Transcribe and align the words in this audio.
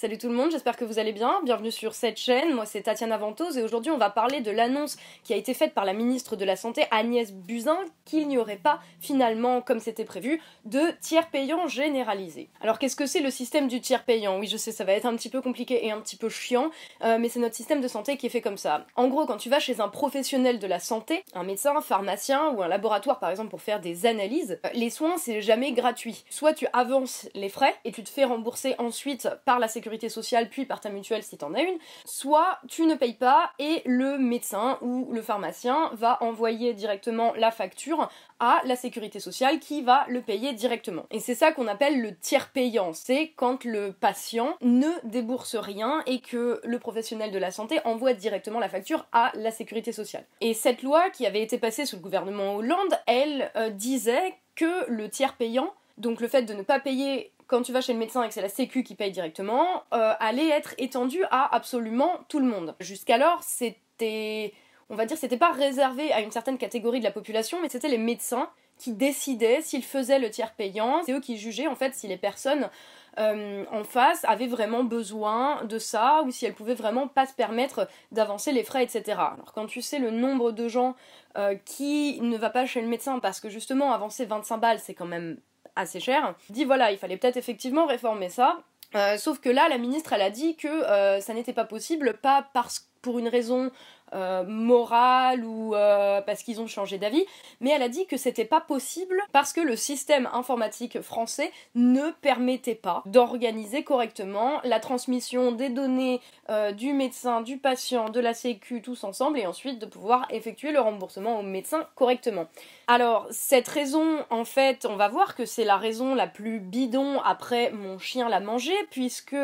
Salut 0.00 0.16
tout 0.16 0.28
le 0.28 0.34
monde, 0.34 0.50
j'espère 0.50 0.78
que 0.78 0.86
vous 0.86 0.98
allez 0.98 1.12
bien. 1.12 1.42
Bienvenue 1.44 1.70
sur 1.70 1.92
cette 1.92 2.16
chaîne. 2.16 2.54
Moi, 2.54 2.64
c'est 2.64 2.80
Tatiana 2.80 3.18
Ventose 3.18 3.58
et 3.58 3.62
aujourd'hui, 3.62 3.90
on 3.90 3.98
va 3.98 4.08
parler 4.08 4.40
de 4.40 4.50
l'annonce 4.50 4.96
qui 5.24 5.34
a 5.34 5.36
été 5.36 5.52
faite 5.52 5.74
par 5.74 5.84
la 5.84 5.92
ministre 5.92 6.36
de 6.36 6.46
la 6.46 6.56
Santé, 6.56 6.86
Agnès 6.90 7.34
Buzyn, 7.34 7.76
qu'il 8.06 8.26
n'y 8.26 8.38
aurait 8.38 8.56
pas 8.56 8.80
finalement, 8.98 9.60
comme 9.60 9.78
c'était 9.78 10.06
prévu, 10.06 10.40
de 10.64 10.80
tiers 11.02 11.28
payant 11.28 11.68
généralisé. 11.68 12.48
Alors, 12.62 12.78
qu'est-ce 12.78 12.96
que 12.96 13.04
c'est 13.04 13.20
le 13.20 13.30
système 13.30 13.68
du 13.68 13.82
tiers 13.82 14.04
payant? 14.04 14.38
Oui, 14.38 14.46
je 14.46 14.56
sais, 14.56 14.72
ça 14.72 14.84
va 14.84 14.94
être 14.94 15.04
un 15.04 15.14
petit 15.16 15.28
peu 15.28 15.42
compliqué 15.42 15.84
et 15.84 15.90
un 15.90 16.00
petit 16.00 16.16
peu 16.16 16.30
chiant, 16.30 16.70
euh, 17.04 17.18
mais 17.20 17.28
c'est 17.28 17.38
notre 17.38 17.54
système 17.54 17.82
de 17.82 17.88
santé 17.88 18.16
qui 18.16 18.24
est 18.24 18.30
fait 18.30 18.40
comme 18.40 18.56
ça. 18.56 18.86
En 18.96 19.06
gros, 19.08 19.26
quand 19.26 19.36
tu 19.36 19.50
vas 19.50 19.60
chez 19.60 19.80
un 19.80 19.88
professionnel 19.88 20.58
de 20.58 20.66
la 20.66 20.78
santé, 20.78 21.24
un 21.34 21.42
médecin, 21.42 21.76
un 21.76 21.82
pharmacien 21.82 22.48
ou 22.52 22.62
un 22.62 22.68
laboratoire 22.68 23.18
par 23.18 23.28
exemple 23.28 23.50
pour 23.50 23.60
faire 23.60 23.80
des 23.80 24.06
analyses, 24.06 24.58
euh, 24.64 24.70
les 24.72 24.88
soins, 24.88 25.18
c'est 25.18 25.42
jamais 25.42 25.72
gratuit. 25.72 26.24
Soit 26.30 26.54
tu 26.54 26.66
avances 26.72 27.28
les 27.34 27.50
frais 27.50 27.74
et 27.84 27.92
tu 27.92 28.02
te 28.02 28.08
fais 28.08 28.24
rembourser 28.24 28.74
ensuite 28.78 29.28
par 29.44 29.58
la 29.58 29.68
sécurité 29.68 29.89
sociale 30.08 30.48
puis 30.48 30.64
par 30.66 30.80
ta 30.80 30.90
mutuelle 30.90 31.22
si 31.22 31.36
t'en 31.36 31.54
as 31.54 31.62
une, 31.62 31.78
soit 32.04 32.58
tu 32.68 32.86
ne 32.86 32.94
payes 32.94 33.14
pas 33.14 33.50
et 33.58 33.82
le 33.84 34.18
médecin 34.18 34.78
ou 34.80 35.08
le 35.12 35.22
pharmacien 35.22 35.90
va 35.94 36.22
envoyer 36.22 36.74
directement 36.74 37.32
la 37.36 37.50
facture 37.50 38.08
à 38.38 38.60
la 38.64 38.76
sécurité 38.76 39.20
sociale 39.20 39.58
qui 39.58 39.82
va 39.82 40.06
le 40.08 40.22
payer 40.22 40.52
directement. 40.52 41.04
Et 41.10 41.20
c'est 41.20 41.34
ça 41.34 41.52
qu'on 41.52 41.66
appelle 41.66 42.00
le 42.00 42.14
tiers 42.16 42.50
payant, 42.50 42.92
c'est 42.92 43.32
quand 43.36 43.64
le 43.64 43.92
patient 43.92 44.56
ne 44.62 44.88
débourse 45.04 45.56
rien 45.56 46.02
et 46.06 46.20
que 46.20 46.60
le 46.64 46.78
professionnel 46.78 47.32
de 47.32 47.38
la 47.38 47.50
santé 47.50 47.80
envoie 47.84 48.14
directement 48.14 48.58
la 48.58 48.68
facture 48.68 49.06
à 49.12 49.32
la 49.34 49.50
sécurité 49.50 49.92
sociale. 49.92 50.24
Et 50.40 50.54
cette 50.54 50.82
loi 50.82 51.10
qui 51.10 51.26
avait 51.26 51.42
été 51.42 51.58
passée 51.58 51.84
sous 51.84 51.96
le 51.96 52.02
gouvernement 52.02 52.56
Hollande, 52.56 52.98
elle 53.06 53.50
euh, 53.56 53.70
disait 53.70 54.34
que 54.54 54.88
le 54.90 55.08
tiers 55.08 55.36
payant 55.36 55.72
donc 56.00 56.20
le 56.20 56.28
fait 56.28 56.42
de 56.42 56.54
ne 56.54 56.62
pas 56.62 56.80
payer 56.80 57.30
quand 57.50 57.62
tu 57.62 57.72
vas 57.72 57.80
chez 57.80 57.92
le 57.92 57.98
médecin 57.98 58.22
et 58.22 58.28
que 58.28 58.34
c'est 58.34 58.40
la 58.40 58.48
sécu 58.48 58.84
qui 58.84 58.94
paye 58.94 59.10
directement, 59.10 59.82
euh, 59.92 60.14
allait 60.20 60.48
être 60.48 60.74
étendu 60.78 61.18
à 61.32 61.52
absolument 61.52 62.20
tout 62.28 62.38
le 62.38 62.46
monde. 62.46 62.76
Jusqu'alors, 62.78 63.42
c'était, 63.42 64.54
on 64.88 64.94
va 64.94 65.04
dire, 65.04 65.18
c'était 65.18 65.36
pas 65.36 65.50
réservé 65.50 66.12
à 66.12 66.20
une 66.20 66.30
certaine 66.30 66.58
catégorie 66.58 67.00
de 67.00 67.04
la 67.04 67.10
population, 67.10 67.58
mais 67.60 67.68
c'était 67.68 67.88
les 67.88 67.98
médecins 67.98 68.48
qui 68.78 68.92
décidaient 68.92 69.60
s'ils 69.62 69.82
faisaient 69.82 70.20
le 70.20 70.30
tiers 70.30 70.54
payant. 70.54 71.02
C'est 71.04 71.12
eux 71.12 71.20
qui 71.20 71.36
jugeaient 71.38 71.66
en 71.66 71.74
fait 71.74 71.92
si 71.92 72.06
les 72.06 72.16
personnes 72.16 72.70
euh, 73.18 73.64
en 73.72 73.82
face 73.82 74.24
avaient 74.24 74.46
vraiment 74.46 74.84
besoin 74.84 75.64
de 75.64 75.78
ça 75.78 76.22
ou 76.24 76.30
si 76.30 76.46
elles 76.46 76.54
pouvaient 76.54 76.74
vraiment 76.74 77.08
pas 77.08 77.26
se 77.26 77.34
permettre 77.34 77.88
d'avancer 78.12 78.52
les 78.52 78.62
frais, 78.62 78.84
etc. 78.84 79.02
Alors 79.18 79.52
quand 79.54 79.66
tu 79.66 79.82
sais 79.82 79.98
le 79.98 80.10
nombre 80.10 80.52
de 80.52 80.68
gens 80.68 80.94
euh, 81.36 81.56
qui 81.64 82.20
ne 82.22 82.38
va 82.38 82.48
pas 82.48 82.64
chez 82.64 82.80
le 82.80 82.88
médecin 82.88 83.18
parce 83.18 83.40
que 83.40 83.50
justement 83.50 83.92
avancer 83.92 84.24
25 84.24 84.56
balles 84.58 84.78
c'est 84.78 84.94
quand 84.94 85.06
même 85.06 85.36
assez 85.80 86.00
cher, 86.00 86.34
dit 86.48 86.64
voilà, 86.64 86.92
il 86.92 86.98
fallait 86.98 87.16
peut-être 87.16 87.36
effectivement 87.36 87.86
réformer 87.86 88.28
ça. 88.28 88.58
Euh, 88.94 89.16
sauf 89.16 89.40
que 89.40 89.48
là, 89.48 89.68
la 89.68 89.78
ministre, 89.78 90.12
elle 90.12 90.22
a 90.22 90.30
dit 90.30 90.56
que 90.56 90.68
euh, 90.68 91.20
ça 91.20 91.32
n'était 91.34 91.52
pas 91.52 91.64
possible, 91.64 92.14
pas 92.20 92.48
parce 92.52 92.88
pour 93.02 93.18
une 93.18 93.28
raison 93.28 93.70
euh, 94.12 94.42
morale 94.42 95.44
ou 95.44 95.76
euh, 95.76 96.20
parce 96.22 96.42
qu'ils 96.42 96.60
ont 96.60 96.66
changé 96.66 96.98
d'avis, 96.98 97.24
mais 97.60 97.70
elle 97.70 97.82
a 97.82 97.88
dit 97.88 98.06
que 98.06 98.16
c'était 98.16 98.44
pas 98.44 98.60
possible 98.60 99.22
parce 99.30 99.52
que 99.52 99.60
le 99.60 99.76
système 99.76 100.28
informatique 100.32 101.00
français 101.00 101.52
ne 101.76 102.10
permettait 102.20 102.74
pas 102.74 103.04
d'organiser 103.06 103.84
correctement 103.84 104.60
la 104.64 104.80
transmission 104.80 105.52
des 105.52 105.68
données 105.68 106.20
euh, 106.48 106.72
du 106.72 106.92
médecin, 106.92 107.40
du 107.40 107.58
patient, 107.58 108.08
de 108.08 108.18
la 108.18 108.34
sécu, 108.34 108.82
tous 108.82 109.04
ensemble, 109.04 109.38
et 109.38 109.46
ensuite 109.46 109.78
de 109.78 109.86
pouvoir 109.86 110.26
effectuer 110.30 110.72
le 110.72 110.80
remboursement 110.80 111.38
au 111.38 111.42
médecin 111.42 111.86
correctement. 111.94 112.46
Alors, 112.88 113.28
cette 113.30 113.68
raison, 113.68 114.24
en 114.30 114.44
fait, 114.44 114.86
on 114.86 114.96
va 114.96 115.06
voir 115.06 115.36
que 115.36 115.44
c'est 115.44 115.64
la 115.64 115.76
raison 115.76 116.16
la 116.16 116.26
plus 116.26 116.58
bidon 116.58 117.20
après 117.20 117.70
mon 117.70 118.00
chien 118.00 118.28
l'a 118.28 118.40
mangé, 118.40 118.72
puisque 118.90 119.36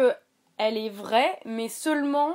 elle 0.58 0.76
est 0.76 0.88
vraie, 0.88 1.38
mais 1.44 1.68
seulement 1.68 2.34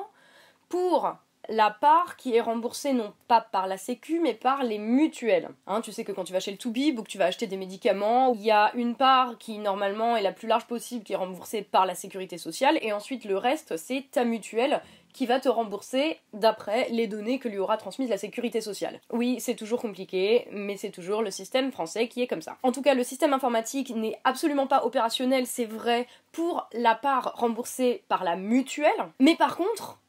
pour 0.72 1.14
la 1.50 1.69
part 1.69 2.16
qui 2.16 2.33
est 2.33 2.41
remboursée 2.41 2.94
non 2.94 3.14
pas 3.27 3.41
par 3.41 3.67
la 3.67 3.77
sécu 3.77 4.22
mais 4.22 4.33
par 4.33 4.64
les 4.64 4.78
mutuelles. 4.78 5.50
Hein, 5.67 5.81
tu 5.81 5.91
sais 5.91 6.06
que 6.06 6.13
quand 6.13 6.23
tu 6.23 6.31
vas 6.31 6.40
chez 6.40 6.51
le 6.51 6.57
Toubib 6.57 6.97
ou 6.97 7.03
que 7.03 7.09
tu 7.09 7.18
vas 7.18 7.25
acheter 7.25 7.45
des 7.45 7.57
médicaments, 7.57 8.34
il 8.34 8.41
y 8.41 8.51
a 8.51 8.72
une 8.75 8.95
part 8.95 9.38
qui 9.38 9.57
normalement 9.57 10.16
est 10.16 10.22
la 10.22 10.31
plus 10.31 10.47
large 10.47 10.66
possible 10.66 11.03
qui 11.03 11.12
est 11.12 11.18
remboursée 11.18 11.62
par 11.62 11.85
la 11.85 11.94
sécurité 11.94 12.38
sociale 12.38 12.79
et 12.81 12.94
ensuite 12.94 13.25
le 13.25 13.38
reste 13.38 13.75
c'est 13.75 14.06
ta 14.12 14.23
mutuelle 14.23 14.81
qui 15.13 15.25
va 15.25 15.41
te 15.41 15.50
rembourser 15.50 16.19
d'après 16.31 16.88
les 16.90 17.07
données 17.07 17.38
que 17.38 17.50
lui 17.50 17.57
aura 17.57 17.75
transmises 17.75 18.09
la 18.09 18.18
sécurité 18.18 18.62
sociale. 18.62 19.01
Oui, 19.12 19.41
c'est 19.41 19.56
toujours 19.56 19.81
compliqué, 19.81 20.47
mais 20.53 20.78
c'est 20.78 20.90
toujours 20.90 21.22
le 21.22 21.31
système 21.31 21.74
français 21.74 22.07
qui 22.07 22.22
est 22.22 22.28
comme 22.28 22.41
ça. 22.41 22.56
En 22.63 22.72
tout 22.72 22.81
cas, 22.81 22.94
le 22.94 23.03
système 23.03 23.34
informatique 23.34 23.94
n'est 23.94 24.18
absolument 24.24 24.68
pas 24.68 24.85
opérationnel, 24.85 25.47
c'est 25.47 25.66
vrai, 25.66 26.07
pour 26.31 26.69
la 26.72 26.95
part 26.95 27.34
remboursée 27.35 28.06
par 28.07 28.24
la 28.24 28.38
mutuelle, 28.38 29.12
mais 29.19 29.35
par 29.35 29.57
contre, 29.57 30.00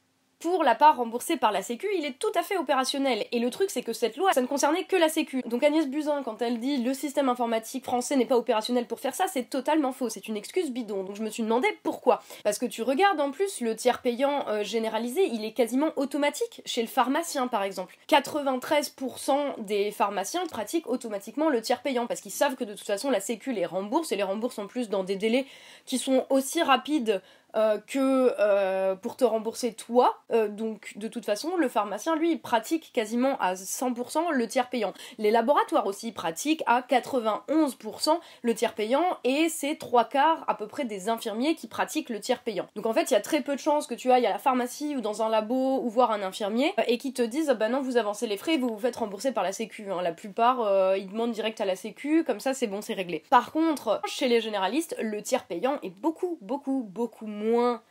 pour 0.43 0.65
la 0.65 0.75
part 0.75 0.97
remboursée 0.97 1.37
par 1.37 1.53
la 1.53 1.61
Sécu, 1.61 1.87
il 1.97 2.03
est 2.03 2.19
tout 2.19 2.31
à 2.35 2.43
fait 2.43 2.57
opérationnel. 2.57 3.25
Et 3.31 3.39
le 3.39 3.49
truc, 3.49 3.69
c'est 3.69 3.81
que 3.81 3.93
cette 3.93 4.17
loi, 4.17 4.33
ça 4.33 4.41
ne 4.41 4.45
concernait 4.45 4.83
que 4.83 4.97
la 4.97 5.07
Sécu. 5.07 5.41
Donc 5.45 5.63
Agnès 5.63 5.87
Buzyn, 5.87 6.21
quand 6.21 6.41
elle 6.41 6.59
dit 6.59 6.83
le 6.83 6.93
système 6.93 7.29
informatique 7.29 7.85
français 7.85 8.17
n'est 8.17 8.25
pas 8.25 8.35
opérationnel 8.35 8.85
pour 8.85 8.99
faire 8.99 9.15
ça, 9.15 9.27
c'est 9.31 9.49
totalement 9.49 9.93
faux. 9.93 10.09
C'est 10.09 10.27
une 10.27 10.35
excuse 10.35 10.69
bidon. 10.71 11.05
Donc 11.05 11.15
je 11.15 11.23
me 11.23 11.29
suis 11.29 11.43
demandé 11.43 11.69
pourquoi. 11.81 12.21
Parce 12.43 12.59
que 12.59 12.65
tu 12.65 12.81
regardes 12.81 13.21
en 13.21 13.31
plus 13.31 13.61
le 13.61 13.73
tiers 13.73 14.01
payant 14.01 14.45
euh, 14.49 14.65
généralisé, 14.65 15.25
il 15.31 15.45
est 15.45 15.53
quasiment 15.53 15.91
automatique 15.95 16.61
chez 16.65 16.81
le 16.81 16.89
pharmacien 16.89 17.47
par 17.47 17.63
exemple. 17.63 17.95
93% 18.09 19.63
des 19.63 19.91
pharmaciens 19.91 20.45
pratiquent 20.47 20.89
automatiquement 20.89 21.47
le 21.47 21.61
tiers 21.61 21.81
payant 21.81 22.05
parce 22.05 22.19
qu'ils 22.19 22.31
savent 22.31 22.55
que 22.55 22.65
de 22.65 22.73
toute 22.73 22.85
façon 22.85 23.09
la 23.09 23.21
Sécu 23.21 23.53
les 23.53 23.65
rembourse 23.65 24.11
et 24.11 24.17
les 24.17 24.23
rembourse 24.23 24.59
en 24.59 24.67
plus 24.67 24.89
dans 24.89 25.05
des 25.05 25.15
délais 25.15 25.45
qui 25.85 25.99
sont 25.99 26.25
aussi 26.29 26.61
rapides 26.61 27.21
euh, 27.55 27.77
que 27.85 28.33
euh, 28.39 28.95
pour 28.95 29.15
te 29.15 29.23
rembourser 29.23 29.73
toi. 29.73 30.17
Euh, 30.31 30.47
donc 30.47 30.93
de 30.95 31.07
toute 31.07 31.23
façon, 31.23 31.55
le 31.55 31.69
pharmacien, 31.69 32.15
lui, 32.15 32.35
pratique 32.37 32.91
quasiment 32.93 33.37
à 33.39 33.53
100% 33.53 34.31
le 34.31 34.47
tiers 34.47 34.69
payant. 34.69 34.91
Les 35.19 35.29
laboratoires 35.29 35.85
aussi 35.85 36.11
pratiquent 36.11 36.63
à 36.65 36.81
91% 36.81 38.17
le 38.41 38.55
tiers 38.55 38.73
payant 38.73 39.03
et 39.23 39.49
c'est 39.49 39.75
trois 39.75 40.05
quarts 40.05 40.43
à 40.47 40.55
peu 40.55 40.65
près 40.65 40.85
des 40.85 41.09
infirmiers 41.09 41.53
qui 41.53 41.67
pratiquent 41.67 42.09
le 42.09 42.19
tiers 42.19 42.41
payant. 42.41 42.65
Donc 42.75 42.87
en 42.87 42.93
fait, 42.93 43.11
il 43.11 43.13
y 43.13 43.17
a 43.17 43.21
très 43.21 43.41
peu 43.41 43.53
de 43.53 43.59
chances 43.59 43.85
que 43.85 43.93
tu 43.93 44.11
ailles 44.11 44.25
à 44.25 44.31
la 44.31 44.39
pharmacie 44.39 44.95
ou 44.95 45.01
dans 45.01 45.21
un 45.21 45.29
labo 45.29 45.79
ou 45.83 45.89
voir 45.91 46.09
un 46.09 46.23
infirmier 46.23 46.73
et 46.87 46.97
qui 46.97 47.13
te 47.13 47.21
disent 47.21 47.55
bah 47.59 47.69
non, 47.69 47.81
vous 47.81 47.97
avancez 47.97 48.25
les 48.25 48.37
frais, 48.37 48.57
vous 48.57 48.69
vous 48.69 48.79
faites 48.79 48.95
rembourser 48.95 49.31
par 49.31 49.43
la 49.43 49.51
sécu. 49.51 49.91
Hein. 49.91 50.01
La 50.01 50.11
plupart, 50.11 50.95
ils 50.97 51.07
demandent 51.07 51.33
direct 51.33 51.61
à 51.61 51.65
la 51.65 51.75
sécu, 51.75 52.23
comme 52.23 52.39
ça 52.39 52.55
c'est 52.55 52.67
bon, 52.67 52.81
c'est 52.81 52.95
réglé. 52.95 53.23
Par 53.29 53.51
contre, 53.51 54.01
chez 54.07 54.27
les 54.27 54.41
généralistes, 54.41 54.95
le 54.99 55.21
tiers 55.21 55.45
payant 55.45 55.77
est 55.83 55.91
beaucoup, 55.91 56.39
beaucoup, 56.41 56.83
beaucoup 56.89 57.27
moins 57.27 57.42
moins 57.43 57.81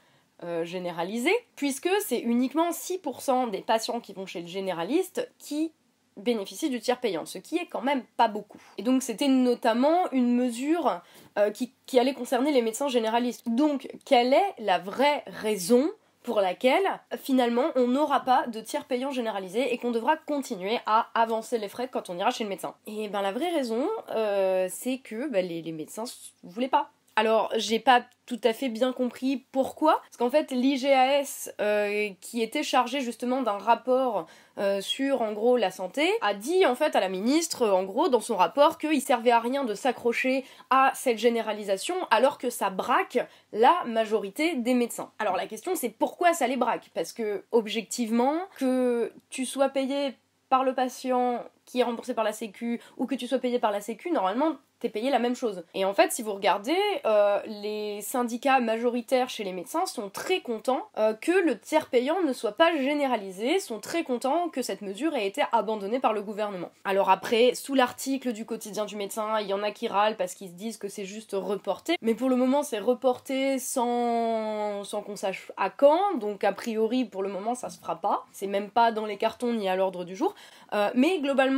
euh, 0.44 0.64
généralisé, 0.64 1.30
puisque 1.54 1.90
c'est 2.04 2.18
uniquement 2.18 2.70
6% 2.70 3.50
des 3.50 3.60
patients 3.60 4.00
qui 4.00 4.12
vont 4.12 4.26
chez 4.26 4.40
le 4.40 4.48
généraliste 4.48 5.30
qui 5.38 5.72
bénéficient 6.16 6.68
du 6.68 6.80
tiers 6.80 7.00
payant, 7.00 7.24
ce 7.26 7.38
qui 7.38 7.56
est 7.56 7.66
quand 7.66 7.80
même 7.80 8.02
pas 8.16 8.28
beaucoup. 8.28 8.60
Et 8.76 8.82
donc 8.82 9.02
c'était 9.02 9.28
notamment 9.28 10.10
une 10.10 10.34
mesure 10.34 11.00
euh, 11.38 11.50
qui, 11.50 11.72
qui 11.86 11.98
allait 11.98 12.14
concerner 12.14 12.52
les 12.52 12.62
médecins 12.62 12.88
généralistes. 12.88 13.48
Donc 13.48 13.88
quelle 14.04 14.34
est 14.34 14.54
la 14.58 14.78
vraie 14.78 15.22
raison 15.26 15.90
pour 16.22 16.40
laquelle 16.40 17.00
finalement 17.18 17.66
on 17.74 17.88
n'aura 17.88 18.20
pas 18.20 18.46
de 18.46 18.60
tiers 18.60 18.84
payant 18.84 19.10
généralisé 19.10 19.72
et 19.72 19.78
qu'on 19.78 19.90
devra 19.90 20.16
continuer 20.16 20.78
à 20.86 21.08
avancer 21.14 21.58
les 21.58 21.68
frais 21.68 21.88
quand 21.88 22.10
on 22.10 22.18
ira 22.18 22.30
chez 22.30 22.44
le 22.44 22.50
médecin? 22.50 22.74
Et 22.86 23.08
ben 23.08 23.22
la 23.22 23.32
vraie 23.32 23.50
raison, 23.50 23.88
euh, 24.10 24.68
c'est 24.70 24.98
que 24.98 25.28
ben, 25.28 25.46
les, 25.46 25.62
les 25.62 25.72
médecins 25.72 26.04
voulaient 26.42 26.68
pas. 26.68 26.90
Alors, 27.16 27.52
j'ai 27.56 27.78
pas 27.78 28.02
tout 28.24 28.40
à 28.44 28.52
fait 28.52 28.68
bien 28.68 28.92
compris 28.92 29.44
pourquoi. 29.52 30.00
Parce 30.04 30.16
qu'en 30.16 30.30
fait, 30.30 30.50
l'IGAS, 30.50 31.50
euh, 31.60 32.10
qui 32.20 32.40
était 32.40 32.62
chargé 32.62 33.00
justement 33.00 33.42
d'un 33.42 33.58
rapport 33.58 34.26
euh, 34.58 34.80
sur, 34.80 35.20
en 35.20 35.32
gros, 35.32 35.56
la 35.56 35.70
santé, 35.70 36.08
a 36.22 36.32
dit 36.32 36.64
en 36.64 36.74
fait 36.74 36.96
à 36.96 37.00
la 37.00 37.08
ministre, 37.08 37.68
en 37.68 37.84
gros, 37.84 38.08
dans 38.08 38.20
son 38.20 38.36
rapport, 38.36 38.78
qu'il 38.78 39.02
servait 39.02 39.30
à 39.30 39.40
rien 39.40 39.64
de 39.64 39.74
s'accrocher 39.74 40.44
à 40.70 40.92
cette 40.94 41.18
généralisation 41.18 41.96
alors 42.10 42.38
que 42.38 42.48
ça 42.48 42.70
braque 42.70 43.18
la 43.52 43.82
majorité 43.84 44.54
des 44.54 44.74
médecins. 44.74 45.10
Alors 45.18 45.36
la 45.36 45.46
question, 45.46 45.74
c'est 45.74 45.90
pourquoi 45.90 46.32
ça 46.32 46.46
les 46.46 46.56
braque? 46.56 46.90
Parce 46.94 47.12
que, 47.12 47.44
objectivement, 47.52 48.38
que 48.56 49.12
tu 49.28 49.44
sois 49.44 49.68
payé 49.68 50.14
par 50.48 50.64
le 50.64 50.74
patient 50.74 51.42
qui 51.64 51.80
est 51.80 51.84
remboursé 51.84 52.14
par 52.14 52.24
la 52.24 52.32
Sécu 52.32 52.80
ou 52.96 53.06
que 53.06 53.14
tu 53.14 53.26
sois 53.26 53.38
payé 53.38 53.58
par 53.58 53.70
la 53.70 53.80
Sécu, 53.80 54.10
normalement, 54.10 54.56
t'es 54.82 54.88
payé 54.88 55.10
la 55.10 55.20
même 55.20 55.36
chose. 55.36 55.62
Et 55.74 55.84
en 55.84 55.94
fait, 55.94 56.10
si 56.10 56.22
vous 56.22 56.32
regardez, 56.32 56.76
euh, 57.06 57.40
les 57.46 58.00
syndicats 58.02 58.58
majoritaires 58.58 59.28
chez 59.28 59.44
les 59.44 59.52
médecins 59.52 59.86
sont 59.86 60.10
très 60.10 60.40
contents 60.40 60.88
euh, 60.98 61.14
que 61.14 61.30
le 61.30 61.56
tiers 61.56 61.88
payant 61.88 62.20
ne 62.22 62.32
soit 62.32 62.56
pas 62.56 62.76
généralisé, 62.76 63.60
sont 63.60 63.78
très 63.78 64.02
contents 64.02 64.48
que 64.48 64.60
cette 64.60 64.82
mesure 64.82 65.14
ait 65.14 65.28
été 65.28 65.44
abandonnée 65.52 66.00
par 66.00 66.12
le 66.12 66.20
gouvernement. 66.20 66.70
Alors 66.84 67.10
après, 67.10 67.54
sous 67.54 67.74
l'article 67.74 68.32
du 68.32 68.44
quotidien 68.44 68.84
du 68.84 68.96
médecin, 68.96 69.38
il 69.40 69.46
y 69.46 69.54
en 69.54 69.62
a 69.62 69.70
qui 69.70 69.86
râlent 69.86 70.16
parce 70.16 70.34
qu'ils 70.34 70.48
se 70.48 70.54
disent 70.54 70.78
que 70.78 70.88
c'est 70.88 71.04
juste 71.04 71.36
reporté, 71.38 71.96
mais 72.02 72.16
pour 72.16 72.28
le 72.28 72.34
moment 72.34 72.64
c'est 72.64 72.80
reporté 72.80 73.60
sans, 73.60 74.82
sans 74.82 75.02
qu'on 75.02 75.16
sache 75.16 75.52
à 75.56 75.70
quand, 75.70 76.18
donc 76.18 76.42
a 76.42 76.52
priori 76.52 77.04
pour 77.04 77.22
le 77.22 77.28
moment 77.28 77.54
ça 77.54 77.70
se 77.70 77.78
fera 77.78 78.00
pas, 78.00 78.26
c'est 78.32 78.48
même 78.48 78.68
pas 78.68 78.90
dans 78.90 79.06
les 79.06 79.16
cartons 79.16 79.52
ni 79.52 79.68
à 79.68 79.76
l'ordre 79.76 80.04
du 80.04 80.16
jour, 80.16 80.34
euh, 80.72 80.90
mais 80.94 81.20
globalement 81.20 81.51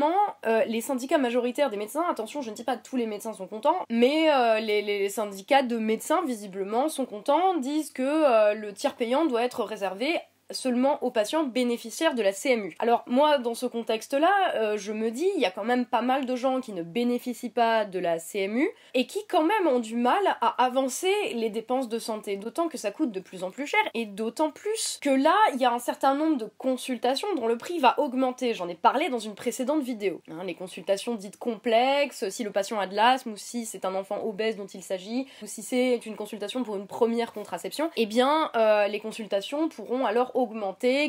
euh, 0.46 0.64
les 0.64 0.80
syndicats 0.80 1.18
majoritaires 1.18 1.70
des 1.70 1.76
médecins, 1.76 2.04
attention, 2.10 2.42
je 2.42 2.50
ne 2.50 2.54
dis 2.54 2.64
pas 2.64 2.76
tous 2.76 2.96
les 2.96 3.06
médecins 3.06 3.32
sont 3.32 3.46
contents, 3.46 3.78
mais 3.90 4.32
euh, 4.32 4.60
les, 4.60 4.82
les, 4.82 5.08
syndicats 5.08 5.62
de 5.62 5.78
médecins, 5.78 6.22
visiblement, 6.26 6.88
sont 6.88 7.06
contents, 7.06 7.56
disent 7.56 7.90
que 7.92 8.02
euh, 8.02 8.54
le 8.54 8.72
tiers 8.72 8.94
payant 8.94 9.24
doit 9.26 9.42
être 9.42 9.64
réservé 9.64 10.18
seulement 10.54 11.02
aux 11.02 11.10
patients 11.10 11.44
bénéficiaires 11.44 12.14
de 12.14 12.22
la 12.22 12.32
CMU. 12.32 12.74
Alors 12.78 13.04
moi, 13.06 13.38
dans 13.38 13.54
ce 13.54 13.66
contexte-là, 13.66 14.54
euh, 14.54 14.76
je 14.76 14.92
me 14.92 15.10
dis, 15.10 15.28
il 15.36 15.40
y 15.40 15.46
a 15.46 15.50
quand 15.50 15.64
même 15.64 15.86
pas 15.86 16.02
mal 16.02 16.26
de 16.26 16.36
gens 16.36 16.60
qui 16.60 16.72
ne 16.72 16.82
bénéficient 16.82 17.50
pas 17.50 17.84
de 17.84 17.98
la 17.98 18.18
CMU 18.18 18.68
et 18.94 19.06
qui 19.06 19.20
quand 19.28 19.44
même 19.44 19.66
ont 19.66 19.80
du 19.80 19.96
mal 19.96 20.22
à 20.40 20.64
avancer 20.64 21.12
les 21.34 21.50
dépenses 21.50 21.88
de 21.88 21.98
santé, 21.98 22.36
d'autant 22.36 22.68
que 22.68 22.78
ça 22.78 22.90
coûte 22.90 23.12
de 23.12 23.20
plus 23.20 23.44
en 23.44 23.50
plus 23.50 23.66
cher 23.66 23.80
et 23.94 24.06
d'autant 24.06 24.50
plus 24.50 24.98
que 25.00 25.10
là, 25.10 25.34
il 25.54 25.60
y 25.60 25.64
a 25.64 25.72
un 25.72 25.78
certain 25.78 26.14
nombre 26.14 26.36
de 26.36 26.50
consultations 26.58 27.28
dont 27.36 27.46
le 27.46 27.56
prix 27.56 27.78
va 27.78 27.98
augmenter. 27.98 28.54
J'en 28.54 28.68
ai 28.68 28.74
parlé 28.74 29.08
dans 29.08 29.18
une 29.18 29.34
précédente 29.34 29.82
vidéo. 29.82 30.20
Hein, 30.30 30.44
les 30.44 30.54
consultations 30.54 31.14
dites 31.14 31.38
complexes, 31.38 32.28
si 32.30 32.44
le 32.44 32.50
patient 32.50 32.78
a 32.78 32.86
de 32.86 32.94
l'asthme 32.94 33.32
ou 33.32 33.36
si 33.36 33.66
c'est 33.66 33.84
un 33.84 33.94
enfant 33.94 34.24
obèse 34.24 34.56
dont 34.56 34.66
il 34.66 34.82
s'agit, 34.82 35.26
ou 35.42 35.46
si 35.46 35.62
c'est 35.62 35.96
une 36.06 36.16
consultation 36.16 36.62
pour 36.62 36.76
une 36.76 36.86
première 36.86 37.32
contraception, 37.32 37.90
eh 37.96 38.06
bien, 38.06 38.50
euh, 38.56 38.86
les 38.88 39.00
consultations 39.00 39.68
pourront 39.68 40.06
alors 40.06 40.32
augmenter 40.34 40.43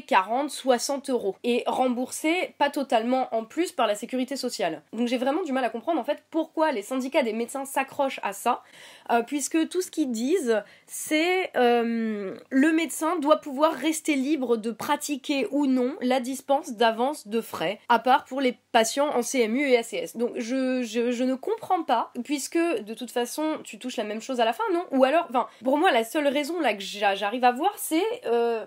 40, 0.08 0.50
60 0.50 1.10
euros 1.10 1.36
et 1.44 1.64
rembourser 1.68 2.54
pas 2.58 2.70
totalement 2.70 3.34
en 3.36 3.44
plus 3.44 3.72
par 3.72 3.88
la 3.88 3.96
sécurité 3.96 4.36
sociale. 4.36 4.82
Donc 4.94 5.08
j'ai 5.08 5.18
vraiment 5.18 5.44
du 5.44 5.52
mal 5.52 5.64
à 5.64 5.70
comprendre 5.70 6.00
en 6.00 6.04
fait 6.04 6.24
pourquoi 6.32 6.72
les 6.72 6.82
syndicats 6.82 7.24
des 7.24 7.34
médecins 7.34 7.66
s'accrochent 7.66 8.20
à 8.24 8.34
ça, 8.34 8.64
euh, 9.12 9.24
puisque 9.24 9.70
tout 9.70 9.82
ce 9.82 9.92
qu'ils 9.92 10.12
disent 10.12 10.64
c'est 10.88 11.52
euh, 11.56 12.36
le 12.50 12.72
médecin 12.72 13.18
doit 13.18 13.38
pouvoir 13.38 13.74
rester 13.74 14.16
libre 14.16 14.58
de 14.58 14.72
pratiquer 14.72 15.48
ou 15.52 15.66
non 15.66 15.96
la 16.02 16.20
dispense 16.20 16.74
d'avance 16.74 17.28
de 17.28 17.42
frais, 17.42 17.80
à 17.90 18.00
part 18.00 18.26
pour 18.26 18.42
les 18.42 18.58
patients 18.72 19.10
en 19.10 19.22
CMU 19.22 19.68
et 19.68 19.78
ACS. 19.78 20.16
Donc 20.16 20.32
je, 20.36 20.82
je, 20.84 21.24
ne 21.24 21.36
comprends 21.36 21.84
pas, 21.84 22.12
puisque 22.24 22.58
de 22.58 22.94
toute 22.94 23.12
façon 23.12 23.60
tu 23.64 23.80
touches 23.80 23.98
la 23.98 24.04
même 24.04 24.22
chose 24.22 24.40
à 24.40 24.46
la 24.46 24.54
fin, 24.54 24.64
non? 24.74 24.86
Ou 24.92 25.04
alors, 25.04 25.26
enfin, 25.30 25.48
pour 25.64 25.78
moi 25.78 25.92
la 25.92 26.04
seule 26.04 26.28
raison 26.28 26.60
là 26.60 26.74
que 26.74 26.82
j'arrive 26.82 27.44
à 27.44 27.52
voir 27.52 27.74
c'est 27.78 28.04
euh, 28.26 28.66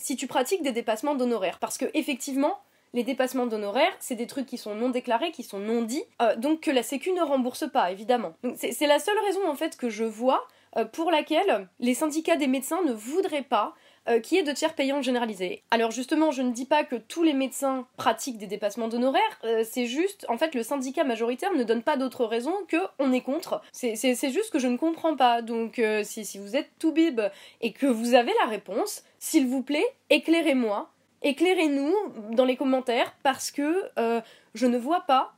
si 0.00 0.16
tu 0.16 0.26
pratiques 0.26 0.62
des 0.62 0.72
dépassements 0.72 1.14
d'honoraires. 1.14 1.58
Parce 1.58 1.78
que 1.78 1.86
effectivement, 1.94 2.58
les 2.92 3.04
dépassements 3.04 3.46
d'honoraires, 3.46 3.92
c'est 4.00 4.16
des 4.16 4.26
trucs 4.26 4.46
qui 4.46 4.58
sont 4.58 4.74
non 4.74 4.88
déclarés, 4.88 5.30
qui 5.30 5.42
sont 5.42 5.58
non 5.58 5.82
dits, 5.82 6.02
euh, 6.20 6.34
donc 6.36 6.60
que 6.60 6.70
la 6.70 6.82
Sécu 6.82 7.12
ne 7.12 7.22
rembourse 7.22 7.70
pas, 7.70 7.92
évidemment. 7.92 8.34
c'est 8.56 8.86
la 8.86 8.98
seule 8.98 9.18
raison 9.26 9.48
en 9.48 9.54
fait 9.54 9.76
que 9.76 9.90
je 9.90 10.04
vois 10.04 10.46
euh, 10.76 10.84
pour 10.84 11.10
laquelle 11.10 11.68
les 11.78 11.94
syndicats 11.94 12.36
des 12.36 12.46
médecins 12.46 12.82
ne 12.82 12.92
voudraient 12.92 13.42
pas 13.42 13.74
euh, 14.08 14.20
qui 14.20 14.36
est 14.36 14.42
de 14.42 14.52
tiers 14.52 14.74
payants 14.74 15.02
généralisés. 15.02 15.62
Alors 15.70 15.90
justement, 15.90 16.30
je 16.30 16.42
ne 16.42 16.52
dis 16.52 16.66
pas 16.66 16.84
que 16.84 16.96
tous 16.96 17.22
les 17.22 17.34
médecins 17.34 17.86
pratiquent 17.96 18.38
des 18.38 18.46
dépassements 18.46 18.88
d'honoraires, 18.88 19.20
c'est 19.64 19.86
juste, 19.86 20.26
en 20.28 20.38
fait, 20.38 20.54
le 20.54 20.62
syndicat 20.62 21.04
majoritaire 21.04 21.52
ne 21.52 21.64
donne 21.64 21.82
pas 21.82 21.96
d'autre 21.96 22.24
raison 22.24 22.54
que 22.68 22.76
on 22.98 23.12
est 23.12 23.20
contre. 23.20 23.62
C'est 23.72 23.96
juste 24.30 24.50
que 24.50 24.58
je 24.58 24.68
ne 24.68 24.76
comprends 24.76 25.16
pas. 25.16 25.42
Donc 25.42 25.80
si, 26.02 26.24
si 26.24 26.38
vous 26.38 26.56
êtes 26.56 26.70
tout 26.78 26.92
bib 26.92 27.20
et 27.60 27.72
que 27.72 27.86
vous 27.86 28.14
avez 28.14 28.32
la 28.42 28.48
réponse, 28.48 29.04
s'il 29.18 29.46
vous 29.46 29.62
plaît, 29.62 29.86
éclairez-moi, 30.08 30.90
éclairez-nous 31.22 31.94
dans 32.32 32.44
les 32.44 32.56
commentaires 32.56 33.14
parce 33.22 33.50
que 33.50 33.90
euh, 33.98 34.20
je 34.54 34.66
ne 34.66 34.78
vois 34.78 35.02
pas 35.02 35.34